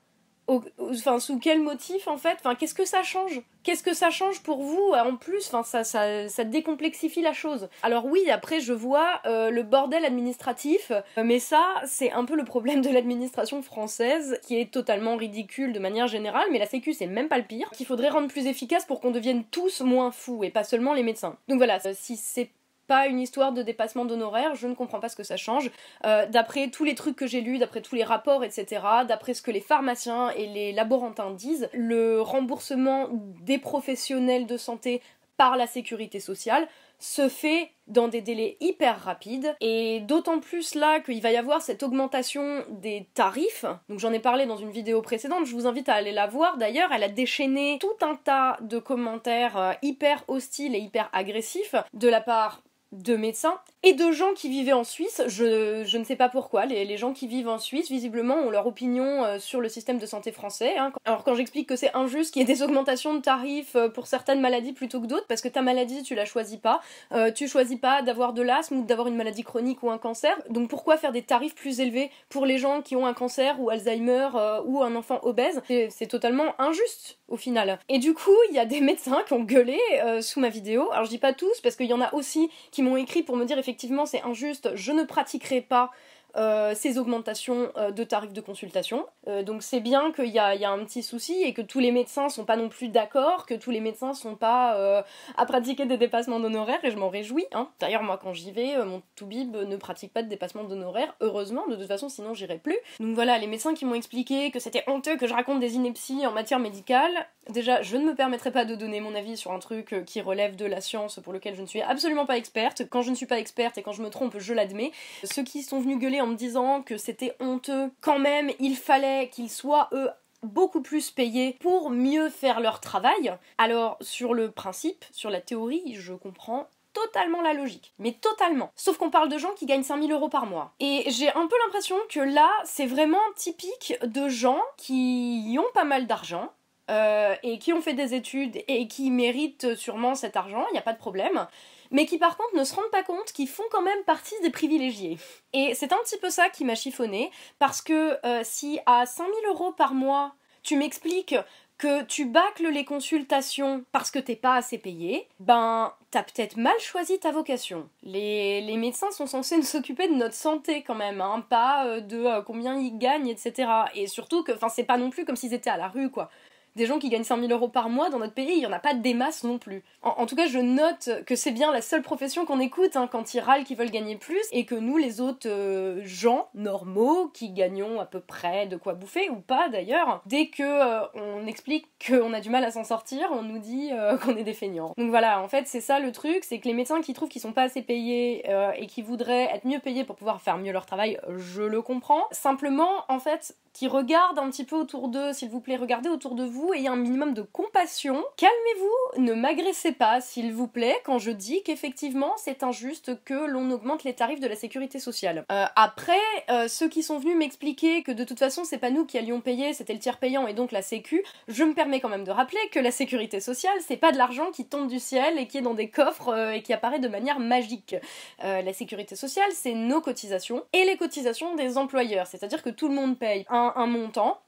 enfin 0.49 1.19
sous 1.19 1.39
quel 1.39 1.61
motif 1.61 2.09
en 2.09 2.17
fait? 2.17 2.37
Enfin 2.41 2.55
qu'est-ce 2.55 2.75
que 2.75 2.85
ça 2.85 3.03
change? 3.03 3.43
Qu'est-ce 3.62 3.83
que 3.83 3.94
ça 3.94 4.11
change 4.11 4.43
pour 4.43 4.62
vous 4.62 4.93
en 4.93 5.17
plus? 5.17 5.47
Enfin 5.47 5.62
ça, 5.62 5.85
ça, 5.85 6.29
ça 6.29 6.44
décomplexifie 6.44 7.23
la 7.23 7.33
chose. 7.33 7.69
Alors 7.83 8.06
oui 8.06 8.29
après 8.31 8.61
je 8.61 8.73
vois 8.73 9.21
euh, 9.27 9.50
le 9.50 9.62
bordel 9.62 10.05
administratif 10.05 10.91
euh, 10.91 11.23
mais 11.25 11.39
ça 11.39 11.65
c'est 11.87 12.12
un 12.12 12.25
peu 12.25 12.35
le 12.35 12.44
problème 12.44 12.81
de 12.81 12.91
l'administration 12.91 13.62
française 13.62 14.39
qui 14.43 14.59
est 14.59 14.73
totalement 14.73 15.17
ridicule 15.17 15.73
de 15.73 15.79
manière 15.79 16.09
générale 16.09 16.47
mais 16.50 16.59
la 16.59 16.67
sécu 16.67 16.93
c'est 16.93 17.06
même 17.06 17.29
pas 17.29 17.39
le 17.39 17.44
pire. 17.44 17.71
Qu'il 17.71 17.87
faudrait 17.87 18.09
rendre 18.09 18.29
plus 18.29 18.47
efficace 18.47 18.85
pour 18.85 19.00
qu'on 19.00 19.11
devienne 19.11 19.44
tous 19.44 19.81
moins 19.81 20.11
fous 20.11 20.44
et 20.44 20.50
pas 20.50 20.65
seulement 20.65 20.93
les 20.93 21.03
médecins. 21.03 21.37
Donc 21.49 21.59
voilà 21.59 21.79
si 21.94 22.17
c'est 22.17 22.50
pas 22.93 23.06
une 23.06 23.21
histoire 23.21 23.53
de 23.53 23.62
dépassement 23.62 24.05
d'honoraires, 24.05 24.55
je 24.55 24.67
ne 24.67 24.75
comprends 24.75 25.00
pas 25.00 25.09
ce 25.09 25.17
que 25.17 25.23
ça 25.23 25.39
change. 25.39 25.71
Euh, 26.05 26.27
d'après 26.29 26.69
tous 26.69 26.85
les 26.85 26.94
trucs 26.94 27.17
que 27.17 27.27
j'ai 27.27 27.41
lus, 27.41 27.56
d'après 27.56 27.81
tous 27.81 27.94
les 27.94 28.05
rapports, 28.05 28.44
etc., 28.44 28.83
d'après 29.09 29.33
ce 29.33 29.41
que 29.41 29.50
les 29.50 29.62
pharmaciens 29.62 30.29
et 30.33 30.47
les 30.47 30.73
laborantins 30.73 31.31
disent, 31.31 31.71
le 31.73 32.21
remboursement 32.21 33.09
des 33.41 33.56
professionnels 33.56 34.44
de 34.44 34.59
santé 34.59 35.00
par 35.39 35.56
la 35.56 35.67
sécurité 35.67 36.21
sociale 36.21 36.69
se 36.99 37.31
fait 37.31 37.71
dans 37.87 38.09
des 38.09 38.21
délais 38.21 38.59
hyper 38.61 39.00
rapides 39.00 39.56
et 39.62 40.00
d'autant 40.00 40.39
plus 40.39 40.75
là 40.75 41.00
qu'il 41.00 41.23
va 41.23 41.33
y 41.33 41.37
avoir 41.39 41.62
cette 41.62 41.83
augmentation 41.83 42.62
des 42.69 43.09
tarifs. 43.15 43.65
Donc 43.89 44.00
j'en 44.00 44.12
ai 44.12 44.21
parlé 44.21 44.44
dans 44.44 44.59
une 44.59 44.71
vidéo 44.71 45.00
précédente, 45.00 45.47
je 45.47 45.55
vous 45.55 45.67
invite 45.67 45.89
à 45.89 45.94
aller 45.94 46.12
la 46.12 46.27
voir 46.27 46.59
d'ailleurs, 46.59 46.93
elle 46.93 47.05
a 47.05 47.09
déchaîné 47.09 47.79
tout 47.81 47.97
un 48.03 48.17
tas 48.17 48.59
de 48.61 48.79
commentaires 48.79 49.56
euh, 49.56 49.73
hyper 49.81 50.25
hostiles 50.29 50.75
et 50.75 50.79
hyper 50.79 51.09
agressifs 51.15 51.75
de 51.94 52.09
la 52.09 52.21
part 52.21 52.62
de 52.93 53.17
médecins 53.17 53.59
et 53.83 53.94
de 53.94 54.12
gens 54.12 54.33
qui 54.35 54.49
vivaient 54.49 54.73
en 54.73 54.85
Suisse. 54.85 55.23
Je, 55.27 55.83
je 55.85 55.99
ne 55.99 56.05
sais 56.05 56.15
pas 56.15 56.29
pourquoi. 56.29 56.67
Les, 56.67 56.85
les, 56.85 56.97
gens 56.97 57.12
qui 57.12 57.27
vivent 57.27 57.49
en 57.49 57.59
Suisse, 57.59 57.91
visiblement, 57.91 58.37
ont 58.37 58.50
leur 58.50 58.67
opinion 58.67 59.25
euh, 59.25 59.39
sur 59.39 59.61
le 59.61 59.69
système 59.69 59.99
de 59.99 60.06
santé 60.06 60.31
français. 60.31 60.77
Hein. 60.77 60.93
Alors 61.05 61.25
quand 61.25 61.35
j'explique 61.35 61.69
que 61.69 61.75
c'est 61.75 61.93
injuste 61.94 62.33
qu'il 62.33 62.41
y 62.41 62.44
ait 62.44 62.55
des 62.55 62.62
augmentations 62.62 63.15
de 63.15 63.21
tarifs 63.21 63.75
euh, 63.75 63.89
pour 63.89 64.06
certaines 64.06 64.41
maladies 64.41 64.73
plutôt 64.73 65.00
que 65.00 65.06
d'autres, 65.06 65.27
parce 65.27 65.41
que 65.41 65.49
ta 65.49 65.62
maladie, 65.62 66.03
tu 66.03 66.15
la 66.15 66.25
choisis 66.25 66.59
pas. 66.59 66.81
Euh, 67.12 67.33
tu 67.33 67.49
choisis 67.49 67.79
pas 67.79 68.03
d'avoir 68.03 68.35
de 68.35 68.43
l'asthme 68.43 68.79
ou 68.79 68.85
d'avoir 68.85 69.09
une 69.09 69.17
maladie 69.17 69.43
chronique 69.43 69.83
ou 69.83 69.91
un 69.91 69.99
cancer. 69.99 70.37
Donc 70.50 70.69
pourquoi 70.69 70.97
faire 70.97 71.12
des 71.12 71.23
tarifs 71.23 71.55
plus 71.55 71.81
élevés 71.81 72.11
pour 72.29 72.47
les 72.47 72.59
gens 72.59 72.83
qui 72.83 72.94
ont 72.94 73.06
un 73.06 73.15
cancer 73.15 73.61
ou 73.61 73.71
Alzheimer 73.71 74.29
ou 74.65 74.83
un 74.83 74.94
enfant 74.94 75.19
obèse? 75.23 75.61
C'est 75.67 76.06
totalement 76.06 76.55
injuste 76.61 77.19
final. 77.37 77.79
Et 77.88 77.99
du 77.99 78.14
coup, 78.14 78.37
il 78.50 78.55
y 78.55 78.58
a 78.58 78.64
des 78.67 78.81
médecins 78.81 79.23
qui 79.26 79.32
ont 79.32 79.43
gueulé 79.43 79.79
sous 80.20 80.40
ma 80.40 80.49
vidéo. 80.49 80.90
Alors 80.93 81.05
je 81.05 81.11
dis 81.11 81.19
pas 81.19 81.32
tous, 81.32 81.61
parce 81.62 81.76
qu'il 81.76 81.87
y 81.87 81.94
en 81.94 82.00
a 82.00 82.12
aussi 82.14 82.50
qui 82.70 82.82
m'ont 82.82 82.96
écrit 82.96 83.23
pour 83.23 83.37
me 83.37 83.44
dire 83.44 83.58
effectivement 83.58 84.06
c'est 84.06 84.23
injuste, 84.23 84.70
je 84.75 84.93
ne 84.93 85.05
pratiquerai 85.05 85.61
pas 85.61 85.90
euh, 86.37 86.75
ces 86.75 86.99
augmentations 86.99 87.70
euh, 87.76 87.90
de 87.90 88.05
tarifs 88.05 88.32
de 88.32 88.40
consultation. 88.40 89.06
Euh, 89.29 89.43
donc 89.43 89.62
c'est 89.62 89.81
bien 89.81 90.12
qu'il 90.12 90.29
y, 90.29 90.38
a, 90.38 90.70
un 90.70 90.84
petit 90.84 91.02
souci 91.02 91.43
et 91.43 91.52
que 91.52 91.61
tous 91.61 91.79
les 91.79 91.93
médecins 91.93 92.29
sont 92.29 92.44
pas 92.44 92.56
non 92.56 92.69
plus 92.69 92.88
d'accord, 92.88 93.44
que 93.44 93.55
tous 93.55 93.70
les 93.70 93.81
médecins 93.81 94.14
sont 94.14 94.34
pas 94.34 95.05
à 95.37 95.46
pratiquer 95.46 95.84
des 95.87 95.96
dépassements 95.96 96.40
d'honoraires 96.40 96.82
et 96.84 96.90
je 96.90 96.96
m'en 96.96 97.08
réjouis. 97.08 97.44
Hein. 97.52 97.69
D'ailleurs 97.81 98.02
moi 98.02 98.19
quand 98.23 98.32
j'y 98.32 98.50
vais, 98.50 98.82
mon 98.84 99.02
toubib 99.17 99.55
ne 99.55 99.76
pratique 99.76 100.12
pas 100.12 100.23
de 100.23 100.29
dépassement 100.29 100.64
d'honoraires, 100.64 101.14
heureusement, 101.20 101.67
de 101.69 101.76
toute 101.76 101.87
façon 101.87 102.08
sinon 102.08 102.34
j'irai 102.34 102.58
plus. 102.58 102.79
Donc 103.00 103.14
voilà, 103.14 103.38
les 103.38 103.46
médecins 103.46 103.75
qui 103.75 103.84
m'ont 103.84 103.94
expliqué 103.94 104.50
que 104.50 104.58
c'était 104.58 104.84
honteux 104.87 105.17
que 105.17 105.26
je 105.26 105.34
raconte 105.34 105.61
des 105.61 105.75
inepties 105.75 106.26
en 106.26 106.32
matière 106.32 106.58
médicale, 106.58 107.12
déjà 107.50 107.82
je 107.82 107.96
ne 107.96 108.05
me 108.05 108.14
permettrai 108.14 108.50
pas 108.50 108.64
de 108.64 108.75
donner 108.75 109.00
mon 109.00 109.14
avis 109.14 109.37
sur 109.37 109.52
un 109.52 109.58
truc 109.58 109.94
qui 110.06 110.20
relève 110.20 110.56
de 110.56 110.67
la 110.67 110.81
science 110.81 111.20
pour 111.23 111.32
lequel 111.32 111.55
je 111.55 111.62
ne 111.62 111.67
suis 111.67 111.82
absolument 111.82 112.26
pas 112.26 112.38
experte. 112.38 112.88
Quand 112.88 113.02
je 113.02 113.11
ne 113.11 113.17
suis 113.17 113.26
pas 113.26 113.38
experte 113.38 113.76
et 113.79 113.82
quand 113.82 113.93
je 113.93 114.02
me 114.02 114.08
trompe, 114.08 114.38
je 114.38 114.55
l'admets. 114.55 114.93
Ceux 115.24 115.43
qui 115.43 115.62
sont 115.62 115.81
venus 115.81 115.98
gueuler 115.98 116.21
en 116.22 116.26
me 116.29 116.36
disant 116.36 116.82
que 116.82 116.96
c'était 116.96 117.34
honteux. 117.41 117.91
Quand 118.00 118.19
même, 118.19 118.50
il 118.60 118.76
fallait 118.76 119.29
qu'ils 119.29 119.50
soient, 119.50 119.88
eux, 119.93 120.08
beaucoup 120.43 120.81
plus 120.81 121.10
payés 121.10 121.56
pour 121.60 121.91
mieux 121.91 122.29
faire 122.29 122.60
leur 122.60 122.81
travail. 122.81 123.36
Alors, 123.58 123.96
sur 124.00 124.34
le 124.34 124.50
principe, 124.50 125.05
sur 125.12 125.31
la 125.31 125.41
théorie, 125.41 125.94
je 125.94 126.14
comprends 126.14 126.69
totalement 126.93 127.43
la 127.43 127.55
logique. 127.55 127.93
Mais 127.98 128.12
totalement. 128.12 128.70
Sauf 128.76 128.98
qu'on 128.98 129.10
parle 129.10 129.29
de 129.29 129.38
gens 129.38 129.52
qui 129.56 129.67
gagnent 129.67 129.82
5000 129.82 130.12
euros 130.12 130.29
par 130.29 130.46
mois. 130.46 130.72
Et 130.79 131.05
j'ai 131.08 131.31
un 131.31 131.46
peu 131.46 131.56
l'impression 131.64 131.96
que 132.08 132.20
là, 132.20 132.50
c'est 132.64 132.86
vraiment 132.86 133.19
typique 133.36 133.94
de 134.05 134.29
gens 134.29 134.60
qui 134.76 135.56
ont 135.58 135.72
pas 135.74 135.84
mal 135.84 136.06
d'argent. 136.06 136.50
Euh, 136.91 137.36
et 137.44 137.60
qui 137.60 137.72
ont 137.72 137.81
fait 137.81 137.94
des 137.94 138.12
études 138.12 138.60
et 138.67 138.88
qui 138.88 139.12
méritent 139.12 139.76
sûrement 139.76 140.17
cet 140.17 140.36
argent, 140.36 140.67
il 140.70 140.72
n'y 140.72 140.81
a 140.81 140.82
pas 140.82 140.93
de 140.93 140.98
problème 140.98 141.46
mais 141.93 142.06
qui 142.06 142.19
par 142.19 142.37
contre 142.37 142.56
ne 142.56 142.65
se 142.65 142.75
rendent 142.75 142.91
pas 142.91 143.05
compte 143.05 143.32
qu'ils 143.32 143.49
font 143.49 143.63
quand 143.70 143.82
même 143.82 144.03
partie 144.05 144.34
des 144.43 144.51
privilégiés. 144.51 145.19
Et 145.53 145.75
c'est 145.75 145.93
un 145.93 145.99
petit 146.05 146.19
peu 146.19 146.31
ça 146.31 146.49
qui 146.49 146.65
m'a 146.65 146.75
chiffonné, 146.75 147.31
parce 147.58 147.81
que 147.81 148.19
euh, 148.27 148.41
si 148.43 148.81
à 148.87 149.06
5000 149.06 149.32
euros 149.49 149.72
par 149.72 149.94
mois, 149.94 150.34
tu 150.63 150.77
m'expliques 150.77 151.37
que 151.82 152.03
tu 152.05 152.27
bâcles 152.27 152.69
les 152.69 152.84
consultations 152.84 153.84
parce 153.91 154.13
que 154.13 154.20
t'es 154.20 154.37
pas 154.37 154.55
assez 154.55 154.79
payé, 154.79 155.27
ben 155.41 155.93
t'as 156.13 156.22
peut-être 156.22 156.56
mal 156.56 156.79
choisi 156.79 157.19
ta 157.19 157.32
vocation. 157.32 157.89
Les, 158.05 158.77
médecins 158.77 159.11
sont 159.11 159.27
censés 159.27 159.61
s'occuper 159.63 160.06
de 160.06 160.15
notre 160.15 160.34
santé 160.34 160.84
quand 160.84 160.94
même, 160.94 161.20
hein, 161.20 161.44
pas 161.51 161.87
euh, 161.87 162.01
de 162.01 162.19
euh, 162.19 162.43
combien 162.43 162.77
ils 162.77 162.96
gagnent, 162.99 163.27
etc. 163.27 163.69
Et 163.96 164.06
surtout 164.06 164.44
que, 164.44 164.53
enfin, 164.53 164.69
c'est 164.69 164.84
pas 164.84 164.96
non 164.96 165.11
plus 165.11 165.25
comme 165.25 165.34
s'ils 165.34 165.55
étaient 165.55 165.70
à 165.70 165.77
la 165.77 165.89
rue, 165.89 166.11
quoi 166.11 166.31
des 166.76 166.86
gens 166.86 166.98
qui 166.98 167.08
gagnent 167.08 167.24
5000 167.24 167.52
euros 167.52 167.69
par 167.69 167.88
mois 167.88 168.10
dans 168.10 168.19
notre 168.19 168.34
pays, 168.34 168.52
il 168.52 168.58
n'y 168.58 168.67
en 168.67 168.72
a 168.72 168.79
pas 168.79 168.94
des 168.94 169.14
masses 169.14 169.44
non 169.44 169.58
plus. 169.58 169.82
En, 170.02 170.26
tout 170.26 170.36
cas, 170.36 170.46
je 170.46 170.58
note 170.58 171.10
que 171.26 171.36
c'est 171.36 171.50
bien 171.50 171.72
la 171.72 171.82
seule 171.82 172.02
profession 172.02 172.44
qu'on 172.44 172.60
écoute 172.60 172.96
hein, 172.96 173.08
quand 173.10 173.34
ils 173.34 173.41
râlent 173.41 173.64
qu'ils 173.64 173.76
veulent 173.76 173.91
gagner 173.91 174.17
plus, 174.17 174.43
et 174.52 174.64
que 174.64 174.74
nous, 174.74 174.96
les 174.96 175.20
autres 175.20 175.48
euh, 175.48 176.00
gens 176.05 176.48
normaux, 176.55 177.29
qui 177.29 177.50
gagnons 177.50 178.00
à 178.00 178.06
peu 178.06 178.20
près 178.20 178.67
de 178.67 178.76
quoi 178.76 178.94
bouffer, 178.94 179.31
ou 179.31 179.36
pas 179.36 179.69
d'ailleurs, 179.69 180.22
dès 180.26 180.48
que 180.48 180.62
euh, 180.62 181.06
on 181.14 181.46
explique 181.46 181.86
qu'on 182.06 182.32
a 182.32 182.41
du 182.41 182.50
mal 182.50 182.64
à 182.64 182.70
s'en 182.70 182.84
sortir, 182.84 183.29
on 183.32 183.43
nous 183.43 183.58
dit 183.58 183.91
euh, 183.93 184.17
qu'on 184.22 184.36
est 184.36 184.44
des 184.44 184.55
feignants. 184.55 184.94
Donc 184.96 185.10
voilà, 185.10 185.41
en 185.41 185.48
fait, 185.48 185.67
c'est 185.67 185.81
ça 185.81 186.00
le 186.00 186.12
truc, 186.12 186.44
c'est 186.44 186.58
que 186.58 186.69
les 186.69 186.74
médecins 186.74 187.00
qui 187.00 187.12
trouvent 187.12 187.29
qu'ils 187.29 187.43
sont 187.43 187.52
pas 187.52 187.62
assez 187.62 187.82
payés 187.82 188.44
et 188.76 188.86
qui 188.86 189.02
voudraient 189.02 189.50
être 189.55 189.67
mieux 189.67 189.79
payés 189.79 190.05
pour 190.05 190.17
pouvoir 190.17 190.41
faire 190.41 190.58
mieux 190.58 190.72
leur 190.72 190.86
travail, 190.86 191.19
je 191.36 191.62
le 191.62 191.82
comprends. 191.82 192.24
Simplement, 192.31 193.05
en 193.08 193.19
fait, 193.19 193.56
qui 193.72 193.88
regardent 193.88 194.38
un 194.38 194.50
petit 194.50 194.64
peu 194.64 194.76
autour 194.76 195.08
d'eux, 195.08 195.32
s'il 195.32 195.48
vous 195.48 195.60
plaît, 195.60 195.76
regardez 195.76 196.08
autour 196.08 196.34
de 196.34 196.44
vous, 196.62 196.74
ayez 196.74 196.88
un 196.88 196.96
minimum 196.96 197.34
de 197.34 197.42
compassion. 197.42 198.24
Calmez-vous, 198.36 199.22
ne 199.22 199.34
m'agressez 199.34 199.92
pas, 199.92 200.20
s'il 200.20 200.52
vous 200.52 200.69
plaît, 200.69 200.96
quand 201.04 201.19
je 201.19 201.31
dis 201.31 201.62
qu'effectivement 201.64 202.34
c'est 202.36 202.62
injuste 202.62 203.22
que 203.24 203.34
l'on 203.34 203.70
augmente 203.70 204.04
les 204.04 204.14
tarifs 204.14 204.40
de 204.40 204.46
la 204.46 204.54
sécurité 204.54 205.00
sociale. 205.00 205.44
Euh, 205.50 205.64
après, 205.74 206.12
euh, 206.50 206.69
ceux 206.69 206.88
qui 206.88 207.02
sont 207.02 207.19
venus 207.19 207.36
m'expliquer 207.36 208.02
que 208.02 208.12
de 208.12 208.24
toute 208.24 208.38
façon 208.38 208.64
c'est 208.64 208.78
pas 208.78 208.90
nous 208.90 209.04
qui 209.04 209.19
allions 209.19 209.40
payer, 209.40 209.72
c'était 209.74 209.92
le 209.92 209.98
tiers 209.98 210.19
payant 210.19 210.46
et 210.46 210.54
donc 210.54 210.72
la 210.72 210.82
sécu, 210.82 211.24
je 211.48 211.64
me 211.64 211.74
permets 211.74 212.00
quand 212.00 212.08
même 212.08 212.24
de 212.24 212.31
rappeler 212.31 212.60
que 212.70 212.78
la 212.78 212.90
sécurité 212.90 213.40
sociale 213.40 213.76
c'est 213.81 213.96
pas 213.96 214.12
de 214.12 214.19
l'argent 214.19 214.50
qui 214.52 214.64
tombe 214.66 214.88
du 214.88 215.00
ciel 215.00 215.38
et 215.38 215.48
qui 215.48 215.58
est 215.58 215.62
dans 215.62 215.74
des 215.74 215.90
coffres 215.90 216.28
euh, 216.28 216.52
et 216.52 216.62
qui 216.62 216.72
apparaît 216.72 217.00
de 217.00 217.08
manière 217.08 217.40
magique. 217.40 217.96
la 218.42 218.72
sécurité 218.72 219.16
sociale 219.16 219.50
c'est 219.52 219.74
nos 219.74 220.00
cotisations 220.00 220.64
et 220.72 220.84
les 220.84 220.96
cotisations 220.96 221.54
des 221.56 221.78
employeurs, 221.78 222.26
c'est-à-dire 222.26 222.62
que 222.62 222.70
tout 222.70 222.88
le 222.88 222.94
monde 222.94 223.19
paye 223.19 223.44
un 223.48 223.72
un, 223.76 223.86
montant 223.86 224.40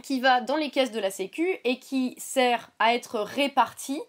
qui 0.00 0.20
va 0.20 0.40
dans 0.40 0.56
les 0.56 0.70
caisses 0.70 0.92
de 0.92 1.00
la 1.00 1.10
Sécu 1.10 1.58
et 1.64 1.78
qui 1.78 2.14
sert 2.18 2.70
à 2.78 2.94
être 2.94 3.20
réparti 3.20 4.00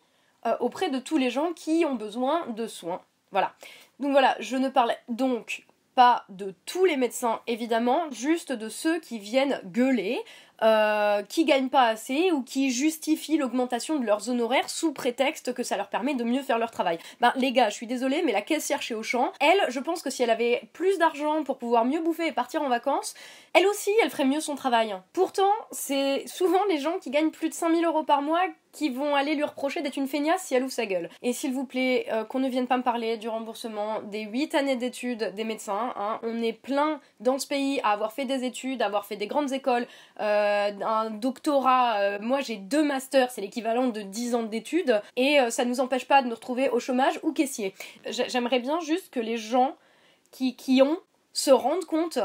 euh, 0.46 0.56
auprès 0.60 0.90
de 0.90 1.00
tous 1.00 1.18
les 1.18 1.30
gens 1.30 1.54
qui 1.54 1.86
ont 1.86 1.96
besoin 1.96 2.48
de 2.48 2.68
soins. 2.68 3.02
Voilà. 3.32 3.54
Donc 4.00 4.12
voilà, 4.12 4.36
je 4.40 4.58
ne 4.58 4.70
parle 4.70 4.94
donc 5.08 5.66
pas 5.96 6.26
de 6.30 6.56
tous 6.66 6.86
les 6.86 6.98
médecins 6.98 7.42
évidemment, 7.48 8.10
juste 8.12 8.52
de 8.52 8.70
ceux 8.70 9.00
qui 9.00 9.20
viennent 9.20 9.62
gueuler, 9.66 10.20
euh, 10.64 11.24
qui 11.24 11.46
gagnent 11.46 11.70
pas 11.70 11.88
assez 11.88 12.32
ou 12.32 12.44
qui 12.44 12.72
justifient 12.72 13.38
l'augmentation 13.38 14.00
de 14.00 14.06
leurs 14.06 14.30
honoraires 14.30 14.70
sous 14.70 14.94
prétexte 14.94 15.54
que 15.54 15.64
ça 15.64 15.78
leur 15.78 15.90
permet 15.90 16.14
de 16.14 16.24
mieux 16.24 16.42
faire 16.42 16.60
leur 16.60 16.72
travail. 16.72 17.00
Ben 17.20 17.34
les 17.36 17.52
gars, 17.52 17.70
je 17.70 17.76
suis 17.76 17.88
désolée, 17.88 18.22
mais 18.26 18.32
la 18.32 18.42
caissière 18.42 18.82
chez 18.82 18.96
Auchan, 18.96 19.32
elle, 19.40 19.60
je 19.70 19.80
pense 19.80 20.02
que 20.02 20.10
si 20.10 20.24
elle 20.24 20.30
avait 20.30 20.70
plus 20.74 20.98
d'argent 20.98 21.44
pour 21.44 21.58
pouvoir 21.58 21.86
mieux 21.86 22.02
bouffer 22.02 22.28
et 22.28 22.32
partir 22.32 22.62
en 22.62 22.70
vacances, 22.70 23.14
elle 23.54 23.66
aussi, 23.68 23.92
elle 24.04 24.10
ferait 24.10 24.26
mieux 24.26 24.40
son 24.40 24.56
travail. 24.56 24.96
Pourtant, 25.14 25.52
c'est 25.72 26.28
souvent 26.28 26.64
les 26.70 26.78
gens 26.78 27.00
qui 27.00 27.10
gagnent 27.10 27.32
plus 27.32 27.50
de 27.50 27.54
5000 27.54 27.86
euros 27.86 28.04
par 28.04 28.22
mois 28.22 28.46
qui 28.72 28.90
vont 28.90 29.16
aller 29.16 29.36
lui 29.36 29.44
reprocher 29.44 29.82
d'être 29.82 29.98
une 29.98 30.08
feignasse 30.08 30.44
si 30.44 30.56
elle 30.56 30.64
ouvre 30.64 30.72
sa 30.72 30.86
gueule. 30.86 31.10
Et 31.22 31.34
s'il 31.34 31.54
vous 31.54 31.66
plaît, 31.66 32.08
euh, 32.12 32.24
qu'on 32.24 32.40
ne 32.40 32.50
vienne 32.50 32.68
pas 32.68 32.78
me 32.78 32.84
parler 32.84 33.18
du 33.18 33.30
remboursement 33.30 34.02
des 34.02 34.22
8 34.22 34.56
années 34.56 34.76
d'études 34.76 35.34
des 35.36 35.44
médecins. 35.44 35.94
Hein. 35.98 36.20
On 36.24 36.42
est 36.42 36.54
plein 36.54 37.00
dans 37.20 37.38
ce 37.38 37.48
pays 37.48 37.80
à 37.84 37.92
avoir 37.92 38.14
fait 38.14 38.26
des 38.26 38.44
études, 38.44 38.82
à 38.82 38.86
avoir 38.86 39.06
fait 39.06 39.18
des 39.18 39.28
grandes 39.28 39.52
écoles, 39.52 39.88
euh, 40.20 40.72
un 40.82 41.10
doctorat, 41.10 42.00
euh, 42.00 42.20
moi 42.22 42.42
j'ai 42.42 42.58
deux 42.58 42.84
masters, 42.84 43.32
c'est 43.32 43.42
l'équivalent 43.42 43.88
de 43.88 44.02
10 44.02 44.36
ans 44.36 44.44
d'études, 44.44 45.02
et 45.16 45.38
ça 45.50 45.66
ne 45.66 45.70
nous 45.70 45.80
empêche 45.80 46.06
pas 46.06 46.22
de 46.22 46.28
nous 46.28 46.36
retrouver 46.36 46.70
au 46.70 46.80
chômage 46.80 47.20
ou 47.24 47.32
caissier. 47.32 47.74
J'aimerais 48.06 48.60
bien 48.60 48.80
juste 48.80 49.10
que 49.12 49.20
les 49.20 49.38
gens 49.38 49.76
qui, 50.32 50.56
qui 50.56 50.82
ont 50.82 50.98
se 51.34 51.52
rendent 51.52 51.86
compte 51.86 52.20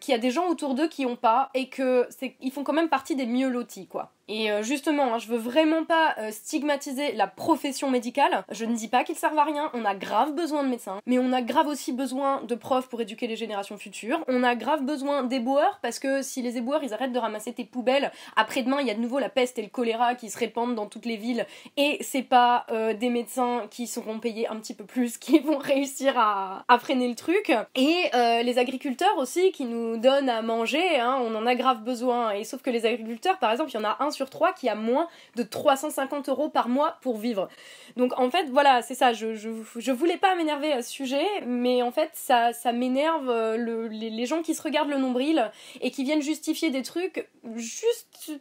qu'il 0.00 0.12
y 0.12 0.14
a 0.14 0.18
des 0.18 0.30
gens 0.30 0.48
autour 0.48 0.74
d'eux 0.74 0.88
qui 0.88 1.06
ont 1.06 1.16
pas 1.16 1.50
et 1.54 1.68
que 1.68 2.06
c'est 2.10 2.36
ils 2.40 2.50
font 2.50 2.64
quand 2.64 2.72
même 2.72 2.88
partie 2.88 3.16
des 3.16 3.26
mieux 3.26 3.48
lotis 3.48 3.86
quoi. 3.86 4.12
Et 4.28 4.50
euh, 4.50 4.62
justement, 4.62 5.14
hein, 5.14 5.18
je 5.18 5.28
veux 5.28 5.38
vraiment 5.38 5.84
pas 5.84 6.14
euh, 6.18 6.30
stigmatiser 6.30 7.12
la 7.12 7.26
profession 7.26 7.90
médicale. 7.90 8.44
Je 8.50 8.64
ne 8.64 8.74
dis 8.74 8.88
pas 8.88 9.04
qu'ils 9.04 9.16
servent 9.16 9.38
à 9.38 9.44
rien. 9.44 9.70
On 9.74 9.84
a 9.84 9.94
grave 9.94 10.32
besoin 10.32 10.62
de 10.62 10.68
médecins, 10.68 11.00
mais 11.06 11.18
on 11.18 11.32
a 11.32 11.42
grave 11.42 11.66
aussi 11.66 11.92
besoin 11.92 12.42
de 12.42 12.54
profs 12.54 12.88
pour 12.88 13.00
éduquer 13.00 13.26
les 13.26 13.36
générations 13.36 13.76
futures. 13.76 14.24
On 14.28 14.42
a 14.42 14.54
grave 14.54 14.84
besoin 14.84 15.22
d'éboueurs 15.24 15.80
parce 15.82 15.98
que 15.98 16.22
si 16.22 16.40
les 16.40 16.56
éboueurs 16.56 16.84
ils 16.84 16.94
arrêtent 16.94 17.12
de 17.12 17.18
ramasser 17.18 17.52
tes 17.52 17.64
poubelles, 17.64 18.12
après-demain 18.36 18.78
il 18.80 18.86
y 18.86 18.90
a 18.90 18.94
de 18.94 19.00
nouveau 19.00 19.18
la 19.18 19.28
peste 19.28 19.58
et 19.58 19.62
le 19.62 19.68
choléra 19.68 20.14
qui 20.14 20.30
se 20.30 20.38
répandent 20.38 20.74
dans 20.74 20.86
toutes 20.86 21.06
les 21.06 21.16
villes 21.16 21.46
et 21.76 21.98
c'est 22.00 22.22
pas 22.22 22.64
euh, 22.70 22.94
des 22.94 23.10
médecins 23.10 23.66
qui 23.70 23.86
seront 23.86 24.18
payés 24.18 24.48
un 24.48 24.56
petit 24.56 24.74
peu 24.74 24.84
plus 24.84 25.18
qui 25.22 25.40
vont 25.40 25.58
réussir 25.58 26.14
à, 26.16 26.64
freiner 26.78 27.06
le 27.06 27.14
truc. 27.14 27.52
Et 27.74 28.10
les 28.42 28.58
agriculteurs 28.58 29.16
aussi 29.18 29.52
qui 29.52 29.64
nous 29.64 29.96
donnent 29.96 30.28
à 30.28 30.42
manger, 30.42 30.98
hein, 30.98 31.18
on 31.22 31.34
en 31.34 31.46
a 31.46 31.54
grave 31.54 31.82
besoin. 31.82 32.32
Et 32.32 32.44
sauf 32.44 32.62
que 32.62 32.70
les 32.70 32.86
agriculteurs, 32.86 33.38
par 33.38 33.50
exemple, 33.52 33.70
il 33.70 33.74
y 33.74 33.78
en 33.78 33.84
a 33.84 33.96
un 34.00 34.10
sur 34.10 34.30
3 34.30 34.52
qui 34.52 34.68
a 34.68 34.74
moins 34.74 35.08
de 35.36 35.42
350 35.42 36.28
euros 36.28 36.48
par 36.48 36.68
mois 36.68 36.98
pour 37.02 37.18
vivre. 37.18 37.48
Donc 37.96 38.18
en 38.18 38.30
fait, 38.30 38.48
voilà, 38.50 38.82
c'est 38.82 38.94
ça. 38.94 39.12
Je, 39.12 39.34
je, 39.34 39.92
voulais 39.92 40.16
pas 40.16 40.34
m'énerver 40.34 40.72
à 40.72 40.82
ce 40.82 40.90
sujet, 40.90 41.26
mais 41.46 41.82
en 41.82 41.90
fait, 41.90 42.10
ça, 42.14 42.52
ça 42.52 42.72
m'énerve 42.72 43.28
euh, 43.28 43.88
les, 43.88 44.26
gens 44.26 44.42
qui 44.42 44.54
se 44.54 44.62
regardent 44.62 44.90
le 44.90 44.98
nombril 44.98 45.50
et 45.80 45.90
qui 45.90 46.04
viennent 46.04 46.22
justifier 46.22 46.70
des 46.70 46.82
trucs 46.82 47.28
juste 47.56 48.32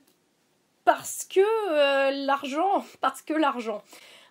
parce 0.86 1.26
que 1.26 1.40
euh, 1.40 2.12
l'argent, 2.26 2.86
parce 3.02 3.22
que 3.22 3.34
l'argent. 3.34 3.84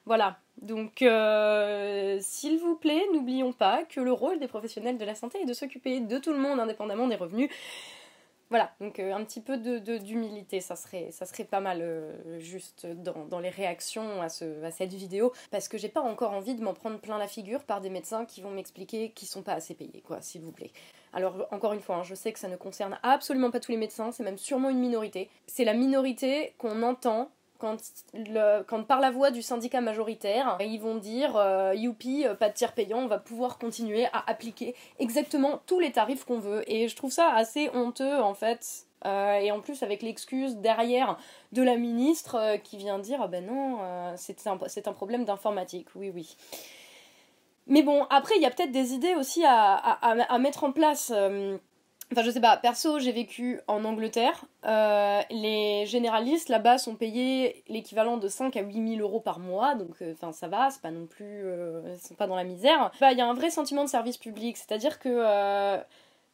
Voilà. 0.07 0.39
Donc, 0.61 1.03
euh, 1.03 2.19
s'il 2.21 2.59
vous 2.59 2.77
plaît, 2.77 3.03
n'oublions 3.13 3.53
pas 3.53 3.85
que 3.85 4.01
le 4.01 4.13
rôle 4.13 4.39
des 4.39 4.49
professionnels 4.49 4.99
de 4.99 5.05
la 5.05 5.15
santé 5.15 5.41
est 5.41 5.47
de 5.47 5.55
s'occuper 5.55 6.01
de 6.01 6.19
tout 6.19 6.33
le 6.33 6.39
monde 6.39 6.61
indépendamment 6.61 7.07
des 7.09 7.17
revenus. 7.17 7.51
Voilà, 8.51 8.73
donc 8.81 8.99
euh, 8.99 9.15
un 9.15 9.25
petit 9.25 9.41
peu 9.41 9.57
d'humilité, 9.57 10.61
ça, 10.61 10.75
serait, 10.75 11.13
pas 11.49 11.61
mal 11.61 11.79
euh, 11.83 12.41
juste 12.41 12.85
dans, 12.85 13.39
les 13.39 13.49
réactions 13.49 14.21
à 14.21 14.29
cette 14.29 14.93
vidéo, 14.93 15.33
parce 15.53 15.69
que 15.69 15.79
j'ai 15.79 15.89
pas 15.89 16.01
encore 16.01 16.33
envie 16.33 16.57
de 16.57 16.63
m'en 16.63 16.75
prendre 16.75 16.99
plein 16.99 17.17
la 17.17 17.29
figure 17.29 17.63
par 17.63 17.81
des 17.81 17.91
médecins 17.91 18.25
qui 18.25 18.43
vont 18.43 18.51
m'expliquer 18.51 19.13
qu'ils 19.13 19.29
sont 19.29 19.43
pas 19.43 19.53
assez 19.53 19.75
payés, 19.75 20.03
quoi, 20.05 20.21
s'il 20.21 20.43
vous 20.43 20.51
plaît. 20.51 20.73
Alors 21.13 21.47
encore 21.53 21.75
une 21.75 21.81
fois, 21.81 21.97
hein, 21.97 22.03
je 22.03 22.17
sais 22.17 22.33
que 22.33 22.41
ça 22.41 22.49
ne 22.49 22.57
concerne 22.57 22.99
absolument 23.05 23.53
pas 23.53 23.61
tous 23.61 23.71
les 23.71 23.79
médecins, 23.79 24.11
c'est 24.11 24.25
même 24.25 24.39
sûrement 24.39 24.69
une 24.69 24.81
minorité. 24.81 25.31
C'est 25.47 25.65
la 25.65 25.75
minorité 25.75 26.53
qu'on 26.59 26.83
entend 26.83 27.31
quand, 27.61 28.83
par 28.85 29.01
la 29.01 29.11
voix 29.11 29.31
du 29.31 29.43
syndicat 29.43 29.81
majoritaire, 29.81 30.57
ils 30.61 30.81
vont 30.81 30.97
dire 30.97 31.37
euh, 31.37 31.75
youpi, 31.75 32.27
euh, 32.27 32.35
pas 32.35 32.49
de 32.49 32.55
tiers 32.55 32.73
payant, 32.73 32.99
on 32.99 33.07
va 33.07 33.19
pouvoir 33.19 33.59
continuer 33.59 34.07
à 34.07 34.25
appliquer 34.27 34.75
exactement 34.99 35.61
tous 35.67 35.79
les 35.79 35.93
tarifs 35.93 36.25
qu'on 36.25 36.39
veut. 36.39 36.63
Et 36.71 36.89
je 36.89 36.97
trouve 36.97 37.13
ça 37.13 37.33
assez 37.35 37.71
honteux 37.75 38.21
en 38.21 38.35
fait. 38.35 38.87
Euh, 39.07 39.35
et 39.35 39.51
en 39.51 39.61
plus 39.61 39.83
avec 39.83 40.03
l'excuse 40.03 40.57
derrière 40.57 41.17
de 41.53 41.63
la 41.63 41.77
ministre 41.77 42.57
qui 42.65 42.77
vient 42.77 42.99
dire 42.99 43.21
ah 43.23 43.29
ben 43.29 43.47
non, 43.47 43.79
c'est 44.17 44.47
un, 44.47 44.93
problème 44.93 45.25
d'informatique. 45.25 45.89
Oui, 45.95 46.11
oui. 46.15 46.37
Mais 47.67 47.83
bon, 47.83 48.05
après, 48.11 48.35
il 48.37 48.43
y 48.43 48.47
a 48.47 48.51
peut-être 48.51 48.73
des 48.73 48.95
idées 48.95 49.15
aussi 49.15 49.45
à 49.47 50.39
mettre 50.39 50.65
en 50.65 50.73
place. 50.73 51.13
Enfin, 52.13 52.23
je 52.25 52.31
sais 52.33 52.41
pas, 52.41 52.57
perso, 52.57 52.99
j'ai 52.99 53.13
vécu 53.13 53.61
en 53.69 53.85
Angleterre. 53.85 54.45
Euh, 54.67 55.21
les 55.31 55.87
généralistes 55.87 56.49
là-bas 56.49 56.77
sont 56.77 56.97
payés 56.97 57.63
l'équivalent 57.69 58.17
de 58.17 58.27
5 58.27 58.57
à 58.57 58.63
8 58.63 58.97
000 58.97 59.01
euros 59.01 59.21
par 59.21 59.39
mois, 59.39 59.77
donc 59.77 60.03
euh, 60.03 60.15
ça 60.33 60.49
va, 60.49 60.71
c'est 60.71 60.83
pas 60.83 60.91
non 60.91 61.07
plus. 61.07 61.43
Euh, 61.45 61.95
pas 62.19 62.27
dans 62.27 62.35
la 62.35 62.43
misère. 62.43 62.91
Bah, 63.01 63.13
il 63.13 63.19
y 63.19 63.21
a 63.21 63.27
un 63.27 63.35
vrai 63.35 63.51
sentiment 63.51 63.85
de 63.85 63.89
service 63.89 64.17
public, 64.17 64.57
c'est-à-dire 64.57 64.99
que 64.99 65.79